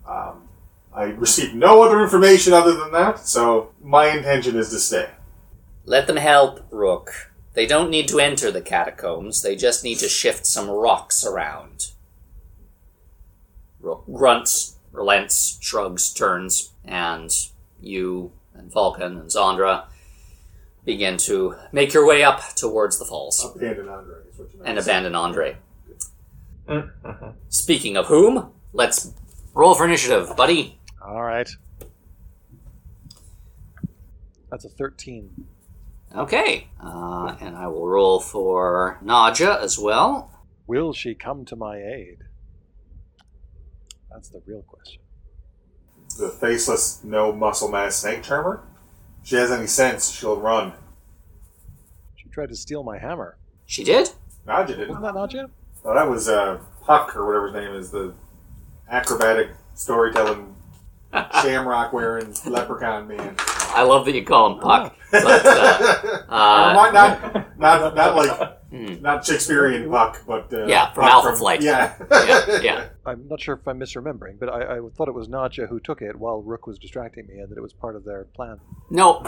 [0.09, 0.49] Um,
[0.95, 5.11] I received no other information other than that, so my intention is to stay.
[5.85, 7.31] Let them help, Rook.
[7.59, 11.91] They don't need to enter the catacombs, they just need to shift some rocks around.
[13.81, 17.33] Rook grunts, relents, shrugs, turns, and
[17.81, 19.87] you and Vulcan and Zandra
[20.85, 24.69] begin to make your way up towards the falls Abandon Andre is what you meant
[24.69, 24.93] and say.
[24.93, 25.57] abandon Andre.
[27.49, 29.13] Speaking of whom, let's
[29.53, 30.79] roll for initiative, buddy.
[31.03, 31.51] All right.
[34.49, 35.49] That's a 13.
[36.15, 40.31] Okay, uh, and I will roll for Nadja as well.
[40.67, 42.19] Will she come to my aid?
[44.11, 45.03] That's the real question.
[46.19, 48.63] The faceless, no muscle mass snake charmer.
[49.23, 50.73] If she has any sense, she'll run.
[52.17, 53.37] She tried to steal my hammer.
[53.67, 54.11] She did?
[54.47, 54.89] Nadja didn't.
[55.01, 55.51] Wasn't that Nadja?
[55.85, 58.15] Oh, that was uh, Puck or whatever his name is, the
[58.91, 60.57] acrobatic storytelling
[61.43, 63.37] shamrock wearing leprechaun man.
[63.79, 64.95] I love that you call him Puck.
[65.13, 70.93] But, uh, uh, mind, not, not, not like hmm, not Shakespearean Puck, but uh, Yeah,
[70.93, 71.63] from Puck Alpha Flight.
[71.63, 72.89] Yeah, yeah, yeah.
[73.07, 76.03] I'm not sure if I'm misremembering, but I, I thought it was Nadja who took
[76.03, 78.59] it while Rook was distracting me and that it was part of their plan.
[78.91, 79.21] No,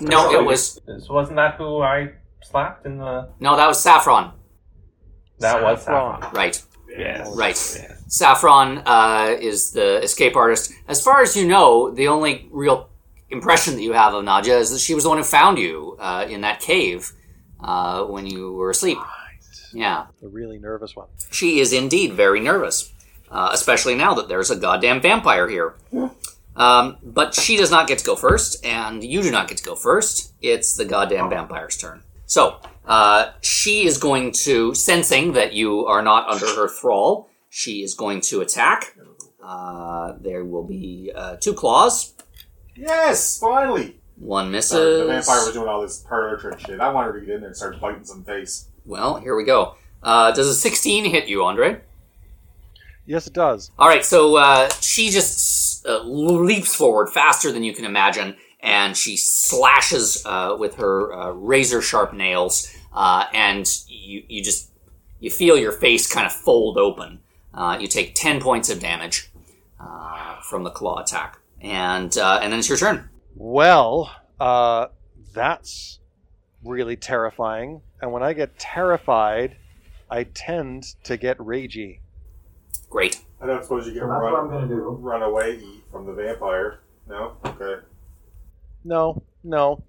[0.00, 3.28] no, it was So wasn't that who I slapped in the?
[3.40, 4.32] no, that was Saffron.
[5.40, 6.22] That was Saffron.
[6.22, 6.34] Saffron.
[6.34, 7.28] Right, Yes.
[7.36, 7.50] right.
[7.50, 8.04] Yes.
[8.08, 10.72] Saffron uh, is the escape artist.
[10.88, 12.88] As far as you know, the only real
[13.30, 15.96] impression that you have of Nadja is that she was the one who found you
[15.98, 17.12] uh, in that cave
[17.60, 18.98] uh, when you were asleep.
[19.72, 21.08] Yeah, The really nervous one.
[21.30, 22.92] she is indeed very nervous,
[23.30, 25.74] uh, especially now that there's a goddamn vampire here.
[26.56, 29.64] Um, but she does not get to go first, and you do not get to
[29.64, 30.32] go first.
[30.40, 32.02] It's the goddamn vampire's turn.
[32.26, 32.56] So,
[32.86, 37.94] uh, she is going to, sensing that you are not under her thrall, she is
[37.94, 38.96] going to attack.
[39.42, 42.14] Uh, there will be uh, two claws.
[42.78, 43.96] Yes, finally.
[44.16, 44.70] One misses.
[44.70, 46.80] Sorry, the vampire was doing all this parlor trick shit.
[46.80, 48.68] I wanted her to get in there and start biting some face.
[48.84, 49.76] Well, here we go.
[50.02, 51.80] Uh, does a 16 hit you, Andre?
[53.06, 53.70] Yes, it does.
[53.78, 58.96] All right, so uh, she just uh, leaps forward faster than you can imagine, and
[58.96, 64.70] she slashes uh, with her uh, razor sharp nails, uh, and you you just
[65.20, 67.20] you feel your face kind of fold open.
[67.54, 69.30] Uh, you take ten points of damage
[69.80, 73.08] uh, from the claw attack, and uh, and then it's your turn.
[73.34, 74.86] Well, uh,
[75.34, 76.00] that's
[76.64, 77.80] really terrifying.
[78.00, 79.56] And when I get terrified,
[80.10, 82.00] I tend to get ragey.
[82.90, 83.22] Great.
[83.40, 84.88] I don't suppose you can That's run, what I'm gonna do.
[85.00, 85.60] run away
[85.92, 86.80] from the vampire.
[87.08, 87.36] No?
[87.44, 87.82] Okay.
[88.84, 89.82] No, no.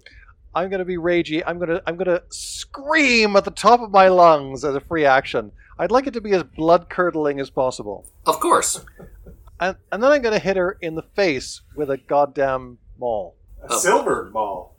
[0.54, 1.42] I'm gonna be ragey.
[1.46, 5.52] I'm gonna I'm gonna scream at the top of my lungs as a free action.
[5.78, 8.06] I'd like it to be as blood curdling as possible.
[8.26, 8.84] Of course.
[9.60, 13.36] And and then I'm gonna hit her in the face with a goddamn maul.
[13.62, 13.78] A Oh.
[13.78, 14.74] silvered ball.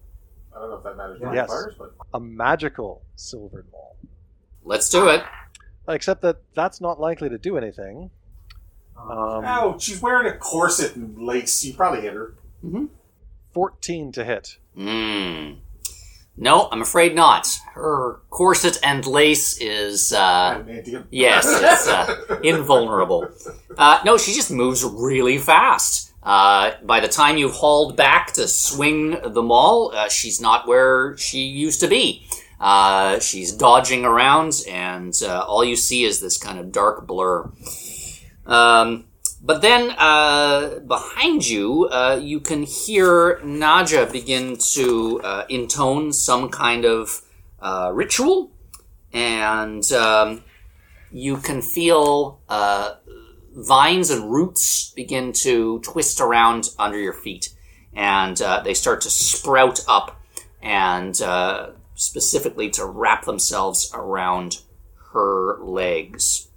[0.56, 1.50] I don't know if that matters to Yes.
[1.50, 3.96] vampires, but A magical silvered maul.
[4.64, 5.24] Let's do it.
[5.88, 8.10] Except that that's not likely to do anything.
[8.98, 11.64] Um, oh, she's wearing a corset and lace.
[11.64, 12.36] You probably hit her.
[13.54, 14.58] 14 to hit.
[14.76, 15.54] Hmm.
[16.38, 17.48] No, I'm afraid not.
[17.74, 20.64] Her corset and lace is uh,
[21.12, 23.28] Yes, it's uh, invulnerable.
[23.78, 26.14] Uh, no, she just moves really fast.
[26.24, 31.18] Uh, by the time you've hauled back to swing the maul, uh, she's not where
[31.18, 32.26] she used to be.
[32.60, 37.50] Uh, she's dodging around, and uh, all you see is this kind of dark blur.
[38.46, 39.06] Um,
[39.44, 46.50] but then uh, behind you, uh, you can hear Nadja begin to uh, intone some
[46.50, 47.22] kind of
[47.60, 48.52] uh, ritual,
[49.12, 50.44] and um,
[51.12, 52.96] you can feel uh,
[53.56, 57.50] vines and roots begin to twist around under your feet,
[57.94, 60.22] and uh, they start to sprout up,
[60.62, 64.62] and uh, specifically to wrap themselves around
[65.14, 66.48] her legs.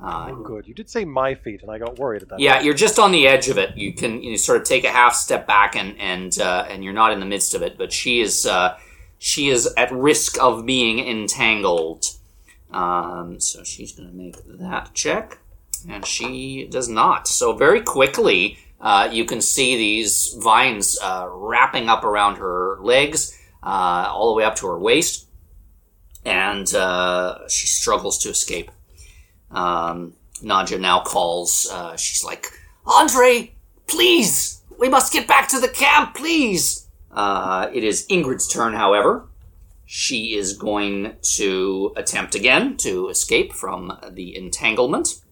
[0.00, 0.68] Uh, Oh, good.
[0.68, 2.38] You did say my feet, and I got worried at that.
[2.38, 3.76] yeah, you're just on the edge of it.
[3.76, 6.92] You can you sort of take a half step back and and uh, and you're
[6.92, 7.76] not in the midst of it.
[7.76, 8.78] But she is uh,
[9.18, 12.04] she is at risk of being entangled.
[12.70, 15.38] Um, so she's going to make that check,
[15.88, 17.26] and she does not.
[17.26, 23.36] So very quickly, uh, you can see these vines uh, wrapping up around her legs,
[23.62, 25.26] uh, all the way up to her waist,
[26.24, 28.70] and uh, she struggles to escape.
[29.50, 31.68] Um, Nadja now calls.
[31.70, 32.46] Uh, she's like,
[32.86, 33.52] Andre,
[33.86, 36.88] please, we must get back to the camp, please.
[37.10, 39.26] Uh, it is Ingrid's turn, however.
[39.86, 45.22] She is going to attempt again to escape from the entanglement.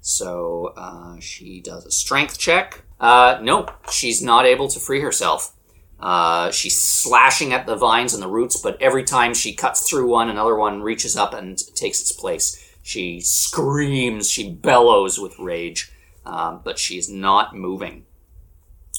[0.00, 2.82] So uh, she does a strength check.
[2.98, 5.54] Uh, no, she's not able to free herself.
[6.00, 10.08] Uh, she's slashing at the vines and the roots, but every time she cuts through
[10.08, 12.69] one, another one reaches up and takes its place.
[12.82, 15.92] She screams, she bellows with rage,
[16.24, 18.06] um, but she's not moving.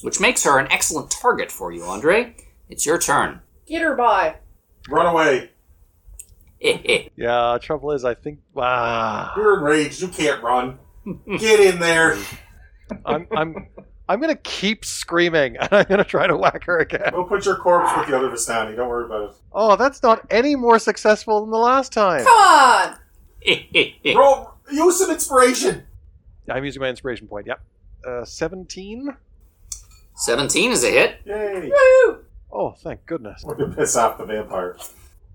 [0.01, 2.35] Which makes her an excellent target for you, Andre.
[2.69, 3.41] It's your turn.
[3.67, 4.35] Get her by.
[4.89, 5.49] Run away.
[7.15, 7.57] Yeah.
[7.59, 8.39] Trouble is, I think.
[8.55, 9.99] Ah, You're enraged.
[10.01, 10.77] You can't run.
[11.39, 12.17] Get in there.
[13.03, 13.27] I'm.
[13.35, 13.67] I'm.
[14.07, 17.11] I'm gonna keep screaming, and I'm gonna try to whack her again.
[17.13, 18.75] We'll put your corpse with the other Vistani.
[18.75, 19.35] Don't worry about it.
[19.53, 22.25] Oh, that's not any more successful than the last time.
[22.25, 22.95] Come on!
[24.03, 24.15] it.
[24.15, 24.53] Roll.
[24.71, 25.83] Use some inspiration.
[26.49, 27.47] I'm using my inspiration point.
[27.47, 27.61] Yep.
[28.05, 29.15] Uh, 17?
[30.15, 31.21] 17 is a hit.
[31.25, 31.71] Yay.
[31.71, 32.25] Woo!
[32.51, 33.43] Oh, thank goodness.
[33.43, 34.77] We're gonna piss off the vampire.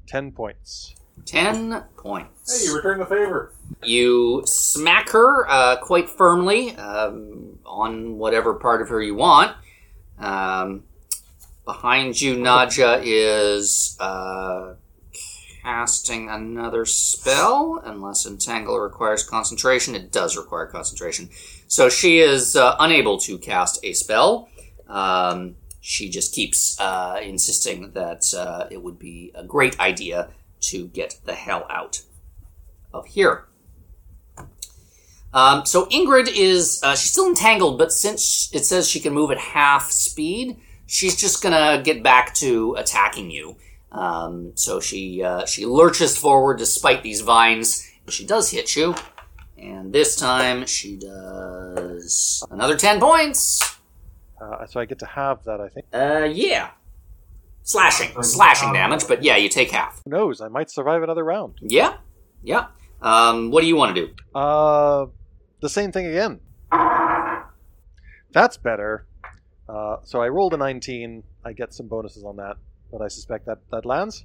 [0.07, 0.95] 10 points.
[1.25, 2.61] 10 points.
[2.63, 3.53] Hey, you return the favor.
[3.83, 9.57] You smack her uh, quite firmly um, on whatever part of her you want.
[10.19, 10.85] Um,
[11.65, 14.75] behind you, Nadja is uh,
[15.67, 17.83] casting another spell.
[17.85, 21.29] Unless Entangle requires concentration, it does require concentration.
[21.67, 24.49] So she is uh, unable to cast a spell.
[24.87, 30.29] Um, she just keeps uh, insisting that uh, it would be a great idea
[30.61, 32.03] to get the hell out
[32.95, 33.47] of here.
[35.35, 39.33] Um, so Ingrid is uh, she's still entangled, but since it says she can move
[39.33, 43.57] at half speed, she's just gonna get back to attacking you.
[43.93, 47.89] Um, so she uh, she lurches forward despite these vines.
[48.09, 48.95] She does hit you,
[49.59, 53.79] and this time she does another ten points.
[54.41, 55.87] Uh, so I get to have that, I think.
[55.93, 56.71] Uh, yeah,
[57.63, 60.03] slashing slashing damage, but yeah, you take half.
[60.05, 60.41] Who knows?
[60.41, 61.55] I might survive another round.
[61.63, 61.97] Yeah,
[62.43, 62.67] yeah.
[63.01, 64.15] Um, what do you want to do?
[64.35, 65.07] Uh,
[65.61, 66.41] the same thing again.
[68.33, 69.07] That's better.
[69.69, 71.23] Uh, so I rolled a 19.
[71.45, 72.57] I get some bonuses on that,
[72.91, 74.25] but I suspect that that lands.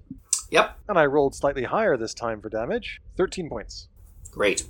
[0.50, 0.78] Yep.
[0.90, 3.02] And I rolled slightly higher this time for damage.
[3.18, 3.88] 13 points.
[4.32, 4.66] Great.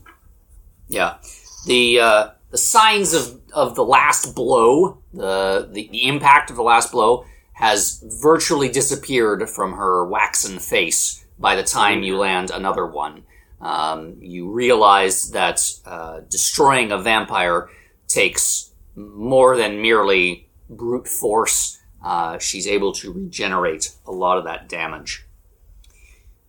[0.87, 1.17] Yeah.
[1.65, 6.63] The uh, the signs of, of the last blow, the, the the impact of the
[6.63, 12.85] last blow, has virtually disappeared from her waxen face by the time you land another
[12.85, 13.23] one.
[13.61, 17.69] Um, you realize that uh, destroying a vampire
[18.07, 21.77] takes more than merely brute force.
[22.03, 25.25] Uh, she's able to regenerate a lot of that damage.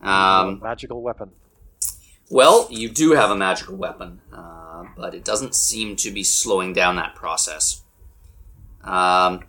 [0.01, 1.31] Um, Magical weapon.
[2.31, 6.73] well, you do have a magical weapon, uh, but it doesn't seem to be slowing
[6.73, 7.83] down that process.
[8.83, 9.45] Um,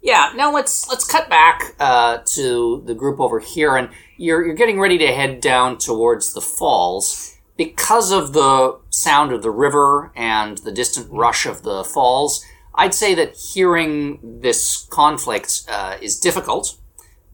[0.00, 4.54] yeah, now let's let's cut back uh, to the group over here, and you're you're
[4.54, 10.10] getting ready to head down towards the falls because of the sound of the river
[10.16, 12.44] and the distant rush of the falls.
[12.74, 16.76] I'd say that hearing this conflict uh, is difficult,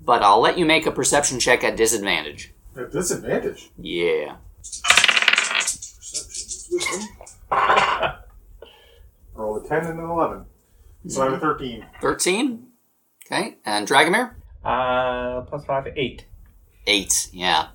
[0.04, 2.52] but I'll let you make a perception check at disadvantage.
[2.76, 3.70] At disadvantage.
[3.78, 4.36] Yeah.
[4.58, 7.08] Perception is wisdom.
[9.34, 10.44] Roll a 10 and an 11.
[11.06, 11.86] So I have a 13.
[12.00, 12.66] 13.
[13.26, 13.58] Okay.
[13.64, 14.34] And Dragomir?
[14.64, 16.26] Uh, plus five, eight.
[16.86, 17.28] 8.
[17.32, 17.68] Yeah.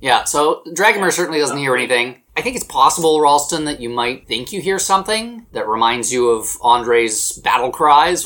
[0.00, 2.21] Yeah, so Dragomir certainly doesn't hear anything.
[2.36, 6.30] I think it's possible, Ralston, that you might think you hear something that reminds you
[6.30, 8.24] of Andre's battle cries,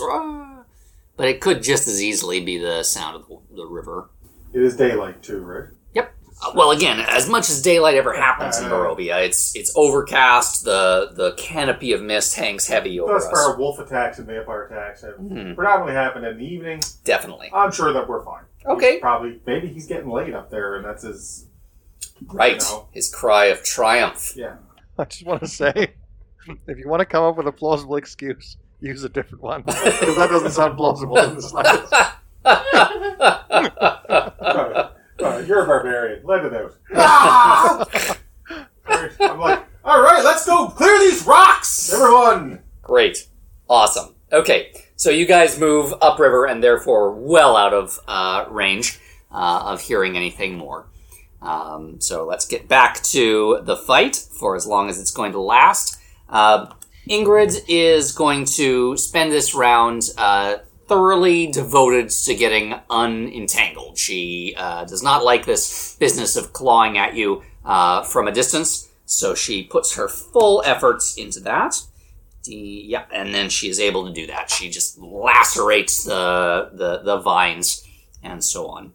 [1.16, 4.10] but it could just as easily be the sound of the, the river.
[4.52, 5.68] It is daylight too, right?
[5.94, 6.14] Yep.
[6.44, 10.64] Uh, well, again, as much as daylight ever happens in Barovia, it's it's overcast.
[10.64, 13.30] The the canopy of mist hangs heavy over Thus us.
[13.32, 15.56] far, wolf attacks and vampire attacks have Mhm.
[15.56, 16.80] predominantly happened in the evening.
[17.04, 17.50] Definitely.
[17.52, 18.44] I'm sure that we're fine.
[18.66, 18.92] Okay.
[18.92, 21.45] He's probably, maybe he's getting laid up there, and that's his.
[22.26, 22.62] Right.
[22.62, 22.88] You know?
[22.92, 24.34] His cry of triumph.
[24.36, 24.56] Yeah.
[24.98, 25.94] I just want to say
[26.66, 29.62] if you want to come up with a plausible excuse, use a different one.
[29.66, 31.92] Because that doesn't sound plausible in the slightest.
[34.40, 34.90] right.
[35.18, 35.46] Right.
[35.46, 36.24] You're a barbarian.
[36.24, 36.74] Let it out.
[39.20, 42.60] I'm like, all right, let's go clear these rocks, everyone.
[42.82, 43.26] Great.
[43.68, 44.14] Awesome.
[44.32, 44.72] Okay.
[44.96, 48.98] So you guys move upriver and therefore well out of uh, range
[49.30, 50.86] uh, of hearing anything more.
[51.46, 55.40] Um, so let's get back to the fight for as long as it's going to
[55.40, 55.98] last.
[56.28, 56.66] Uh,
[57.08, 60.56] Ingrid is going to spend this round uh,
[60.88, 63.96] thoroughly devoted to getting unentangled.
[63.96, 68.88] She uh, does not like this business of clawing at you uh, from a distance,
[69.04, 71.80] so she puts her full efforts into that.
[72.48, 74.50] Yeah, and then she is able to do that.
[74.50, 77.84] She just lacerates the the, the vines
[78.22, 78.92] and so on.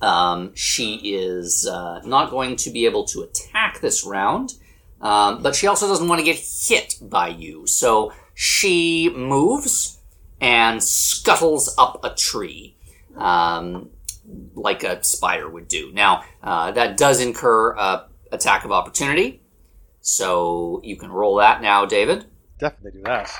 [0.00, 4.54] Um, she is uh, not going to be able to attack this round,
[5.00, 7.66] um, but she also doesn't want to get hit by you.
[7.66, 9.98] So she moves
[10.40, 12.76] and scuttles up a tree,
[13.16, 13.90] um,
[14.54, 15.92] like a spider would do.
[15.92, 19.42] Now, uh, that does incur a attack of opportunity,
[20.00, 22.24] so you can roll that now, David.
[22.58, 23.30] Definitely do that.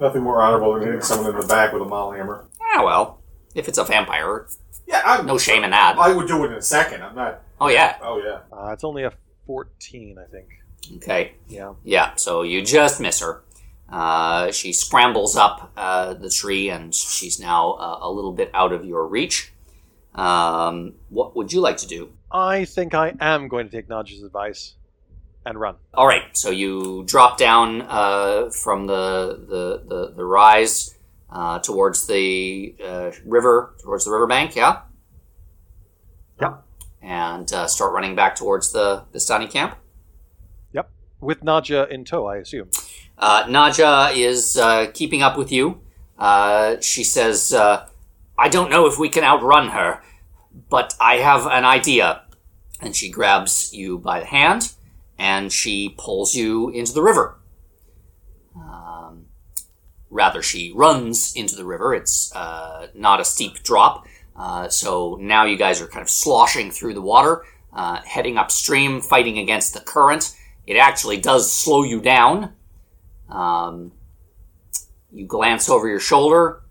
[0.00, 2.46] Nothing more honorable than hitting someone in the back with a maul hammer.
[2.60, 3.22] Ah, well,
[3.54, 4.46] if it's a vampire,
[4.86, 5.96] Yeah, I'm, no shame in that.
[5.98, 7.02] I would do it in a second.
[7.02, 7.42] I'm not.
[7.60, 8.40] Oh yeah, Oh yeah.
[8.52, 9.12] Uh, it's only a
[9.46, 10.48] 14, I think.
[10.96, 11.34] okay.
[11.48, 11.74] Yeah.
[11.84, 13.42] Yeah, so you just miss her.
[13.88, 18.72] Uh, she scrambles up uh, the tree, and she's now uh, a little bit out
[18.72, 19.52] of your reach.
[20.14, 22.12] Um, what would you like to do?
[22.30, 24.74] I think I am going to take Nadja's advice
[25.46, 25.76] and run.
[25.92, 30.93] All right, so you drop down uh, from the the the, the rise
[31.34, 34.54] uh, towards the uh, river, towards the riverbank.
[34.54, 34.82] Yeah.
[36.40, 36.62] Yep.
[37.02, 39.76] And uh, start running back towards the Vistani camp.
[40.72, 40.90] Yep.
[41.20, 42.70] With Nadja in tow, I assume.
[43.18, 45.80] Uh, Nadja is uh, keeping up with you.
[46.18, 47.88] Uh, she says, uh,
[48.38, 50.02] I don't know if we can outrun her,
[50.70, 52.22] but I have an idea.
[52.80, 54.72] And she grabs you by the hand
[55.18, 57.38] and she pulls you into the river.
[60.14, 61.92] Rather, she runs into the river.
[61.92, 64.06] It's uh, not a steep drop.
[64.36, 69.00] Uh, so now you guys are kind of sloshing through the water, uh, heading upstream,
[69.00, 70.32] fighting against the current.
[70.68, 72.52] It actually does slow you down.
[73.28, 73.90] Um,
[75.10, 76.62] you glance over your shoulder,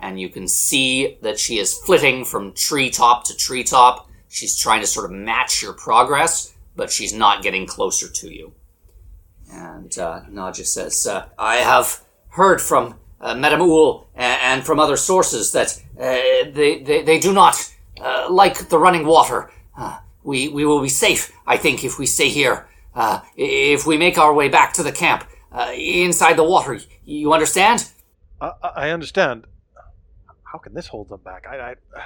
[0.00, 4.08] and you can see that she is flitting from treetop to treetop.
[4.28, 8.54] She's trying to sort of match your progress, but she's not getting closer to you.
[9.50, 14.78] And uh, Nadja says, uh, I have heard from uh, Madame Oul and, and from
[14.80, 17.56] other sources that uh, they, they, they do not
[18.00, 19.50] uh, like the running water.
[19.78, 22.68] Uh, we, we will be safe, I think, if we stay here.
[22.94, 26.78] Uh, if we make our way back to the camp, uh, inside the water.
[27.04, 27.90] You understand?
[28.40, 29.46] I, I I understand.
[30.44, 31.46] How can this hold them back?
[31.48, 31.74] I, I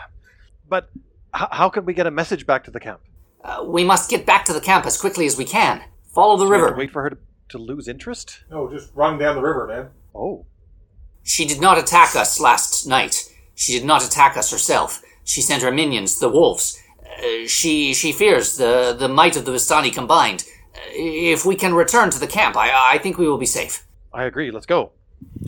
[0.69, 0.91] but
[1.35, 3.01] h- how can we get a message back to the camp?
[3.45, 5.83] Uh, we must get back to the camp as quickly as we can.
[6.15, 6.75] Follow the Do we have river.
[6.75, 7.19] to wait for her to,
[7.51, 8.45] to lose interest?
[8.51, 9.89] No, just run down the river, man.
[10.17, 10.47] Oh,
[11.23, 13.33] She did not attack us last night.
[13.55, 15.03] She did not attack us herself.
[15.25, 16.81] She sent her minions, the wolves.
[17.05, 20.45] Uh, she she fears the the might of the Vistani combined.
[20.75, 23.85] Uh, if we can return to the camp, I I think we will be safe.
[24.13, 24.51] I agree.
[24.51, 24.93] Let's go.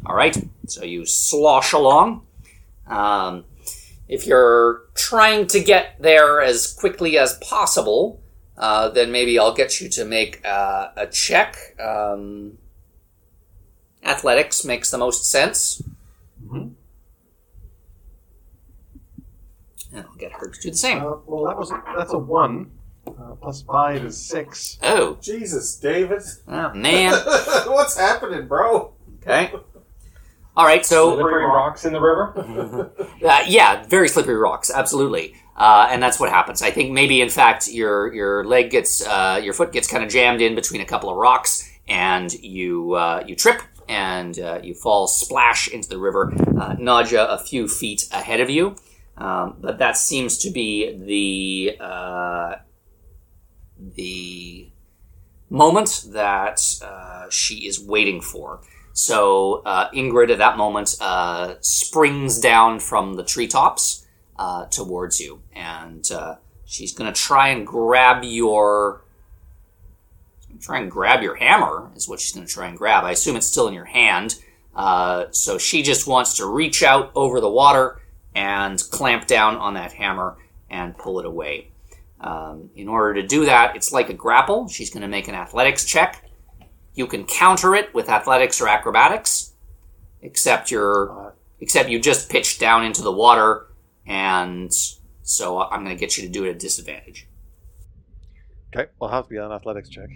[0.07, 0.37] All right.
[0.66, 2.27] So you slosh along.
[2.87, 3.45] Um,
[4.09, 8.21] if you're trying to get there as quickly as possible,
[8.57, 11.57] uh, then maybe I'll get you to make uh, a check.
[11.79, 12.59] Um,
[14.05, 15.82] athletics makes the most sense.
[16.53, 16.76] And
[19.97, 20.98] I'll get her to do the same.
[20.98, 22.70] Uh, well, that was that's a one.
[23.06, 24.78] Uh, plus five is six.
[24.82, 26.23] Oh, Jesus, David.
[26.47, 27.12] oh, man.
[27.66, 28.93] What's happening, bro?
[29.23, 29.51] Okay.
[30.55, 30.85] All right.
[30.85, 32.90] So Slippery rocks in the river.
[33.20, 35.35] Uh, yeah, very slippery rocks, absolutely.
[35.56, 36.62] Uh, and that's what happens.
[36.62, 40.09] I think maybe, in fact, your your leg gets uh, your foot gets kind of
[40.10, 44.74] jammed in between a couple of rocks, and you uh, you trip and uh, you
[44.74, 46.32] fall splash into the river.
[46.36, 48.77] Uh, Nadja a few feet ahead of you,
[49.16, 52.56] um, but that seems to be the uh,
[53.78, 54.70] the
[55.51, 58.60] moment that uh, she is waiting for.
[58.93, 64.06] So uh, Ingrid, at that moment, uh, springs down from the treetops
[64.70, 66.06] towards you, and
[66.65, 69.05] she's going to try and grab your.
[70.60, 73.05] Try and grab your hammer is what she's going to try and grab.
[73.05, 74.36] I assume it's still in your hand.
[74.74, 78.01] Uh, so she just wants to reach out over the water
[78.35, 80.36] and clamp down on that hammer
[80.70, 81.70] and pull it away.
[82.20, 84.68] Um, in order to do that, it's like a grapple.
[84.68, 86.24] She's going to make an athletics check.
[86.94, 89.52] You can counter it with athletics or acrobatics,
[90.20, 93.66] except you're except you just pitched down into the water,
[94.06, 94.72] and
[95.22, 97.26] so I'm going to get you to do it at disadvantage.
[98.74, 100.09] Okay, I'll have to be an athletics check.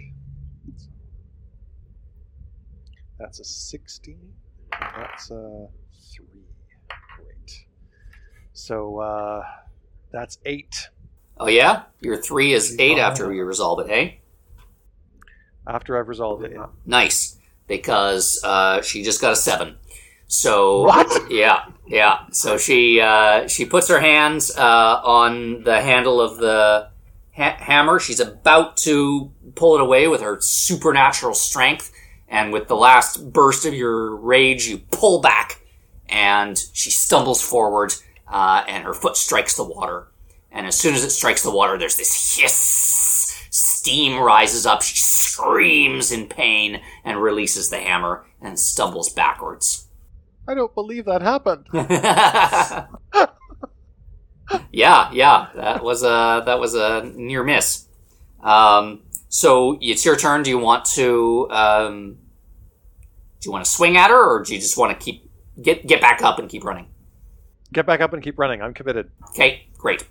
[3.23, 4.33] That's a sixteen.
[4.71, 5.67] That's a
[6.13, 6.43] three.
[7.15, 7.65] Great.
[8.51, 9.43] So uh,
[10.11, 10.89] that's eight.
[11.37, 13.87] Oh yeah, your three is eight after you resolve it.
[13.87, 14.19] Hey,
[15.65, 16.65] After I've resolved it, yeah.
[16.85, 17.37] nice
[17.67, 19.77] because uh, she just got a seven.
[20.27, 21.31] So What?
[21.31, 22.25] Yeah, yeah.
[22.31, 26.89] So she uh, she puts her hands uh, on the handle of the
[27.37, 27.99] ha- hammer.
[27.99, 31.92] She's about to pull it away with her supernatural strength,
[32.33, 35.61] and with the last burst of your rage, you pull back,
[36.09, 37.93] and she stumbles forward,
[38.27, 40.07] uh, and her foot strikes the water.
[40.51, 43.47] And as soon as it strikes the water, there's this hiss.
[43.51, 44.81] Steam rises up.
[44.81, 49.87] She screams in pain and releases the hammer and stumbles backwards.
[50.47, 51.67] I don't believe that happened.
[54.71, 57.87] yeah, yeah, that was a that was a near miss.
[58.41, 60.41] Um, so it's your turn.
[60.41, 62.17] Do you want to um,
[63.43, 65.29] do you want to swing at her, or do you just want to keep
[65.61, 66.87] get get back up and keep running?
[67.73, 68.61] Get back up and keep running.
[68.61, 69.11] I'm committed.
[69.31, 70.05] Okay, great.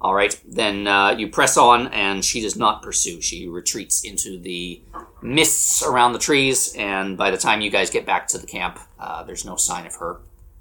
[0.00, 3.20] All right, then uh, you press on, and she does not pursue.
[3.20, 4.80] She retreats into the
[5.20, 8.80] mists around the trees, and by the time you guys get back to the camp,
[8.98, 10.20] uh, there's no sign of her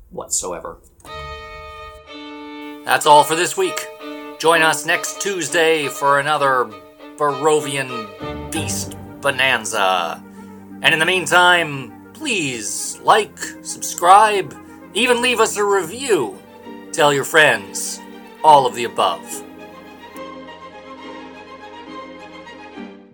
[0.10, 0.80] whatsoever.
[2.84, 3.88] That's all for this week.
[4.40, 6.70] Join us next Tuesday for another
[7.16, 10.22] Barovian Beast Bonanza.
[10.82, 14.54] And in the meantime, please like, subscribe,
[14.94, 16.38] even leave us a review.
[16.92, 18.02] Tell your friends.
[18.44, 19.22] All of the above.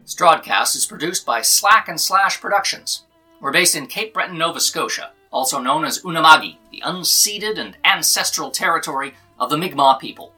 [0.06, 3.04] Strodcast is produced by Slack and Slash Productions.
[3.40, 8.50] We're based in Cape Breton, Nova Scotia, also known as Unama'ki, the unceded and ancestral
[8.50, 10.34] territory of the Mi'kmaq people.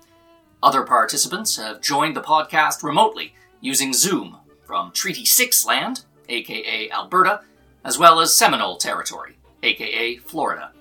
[0.61, 7.41] Other participants have joined the podcast remotely using Zoom from Treaty 6 land, aka Alberta,
[7.87, 10.73] as well as Seminole territory, aka Florida.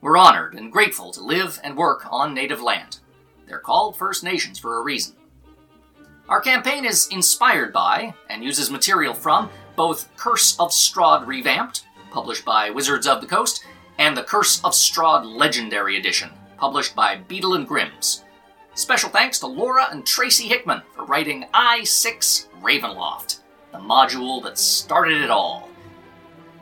[0.00, 3.00] We're honored and grateful to live and work on native land.
[3.46, 5.14] They're called First Nations for a reason.
[6.30, 12.46] Our campaign is inspired by and uses material from both Curse of Strahd Revamped, published
[12.46, 13.62] by Wizards of the Coast,
[13.98, 18.24] and the Curse of Strahd Legendary Edition, published by Beadle and Grimm's.
[18.74, 23.40] Special thanks to Laura and Tracy Hickman for writing I6 Ravenloft,
[23.72, 25.68] the module that started it all.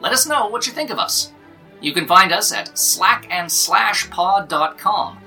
[0.05, 1.33] Let us know what you think of us.
[1.81, 5.19] You can find us at slackandslashpod.com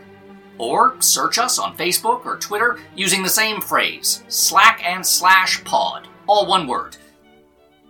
[0.59, 6.07] or search us on Facebook or Twitter using the same phrase, slack and slash pod,
[6.27, 6.95] all one word.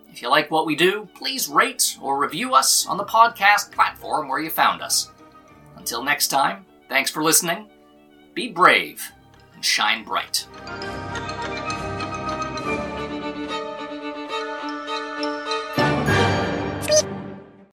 [0.09, 4.29] If you like what we do, please rate or review us on the podcast platform
[4.29, 5.11] where you found us.
[5.75, 7.67] Until next time, thanks for listening,
[8.33, 9.11] be brave,
[9.53, 10.47] and shine bright.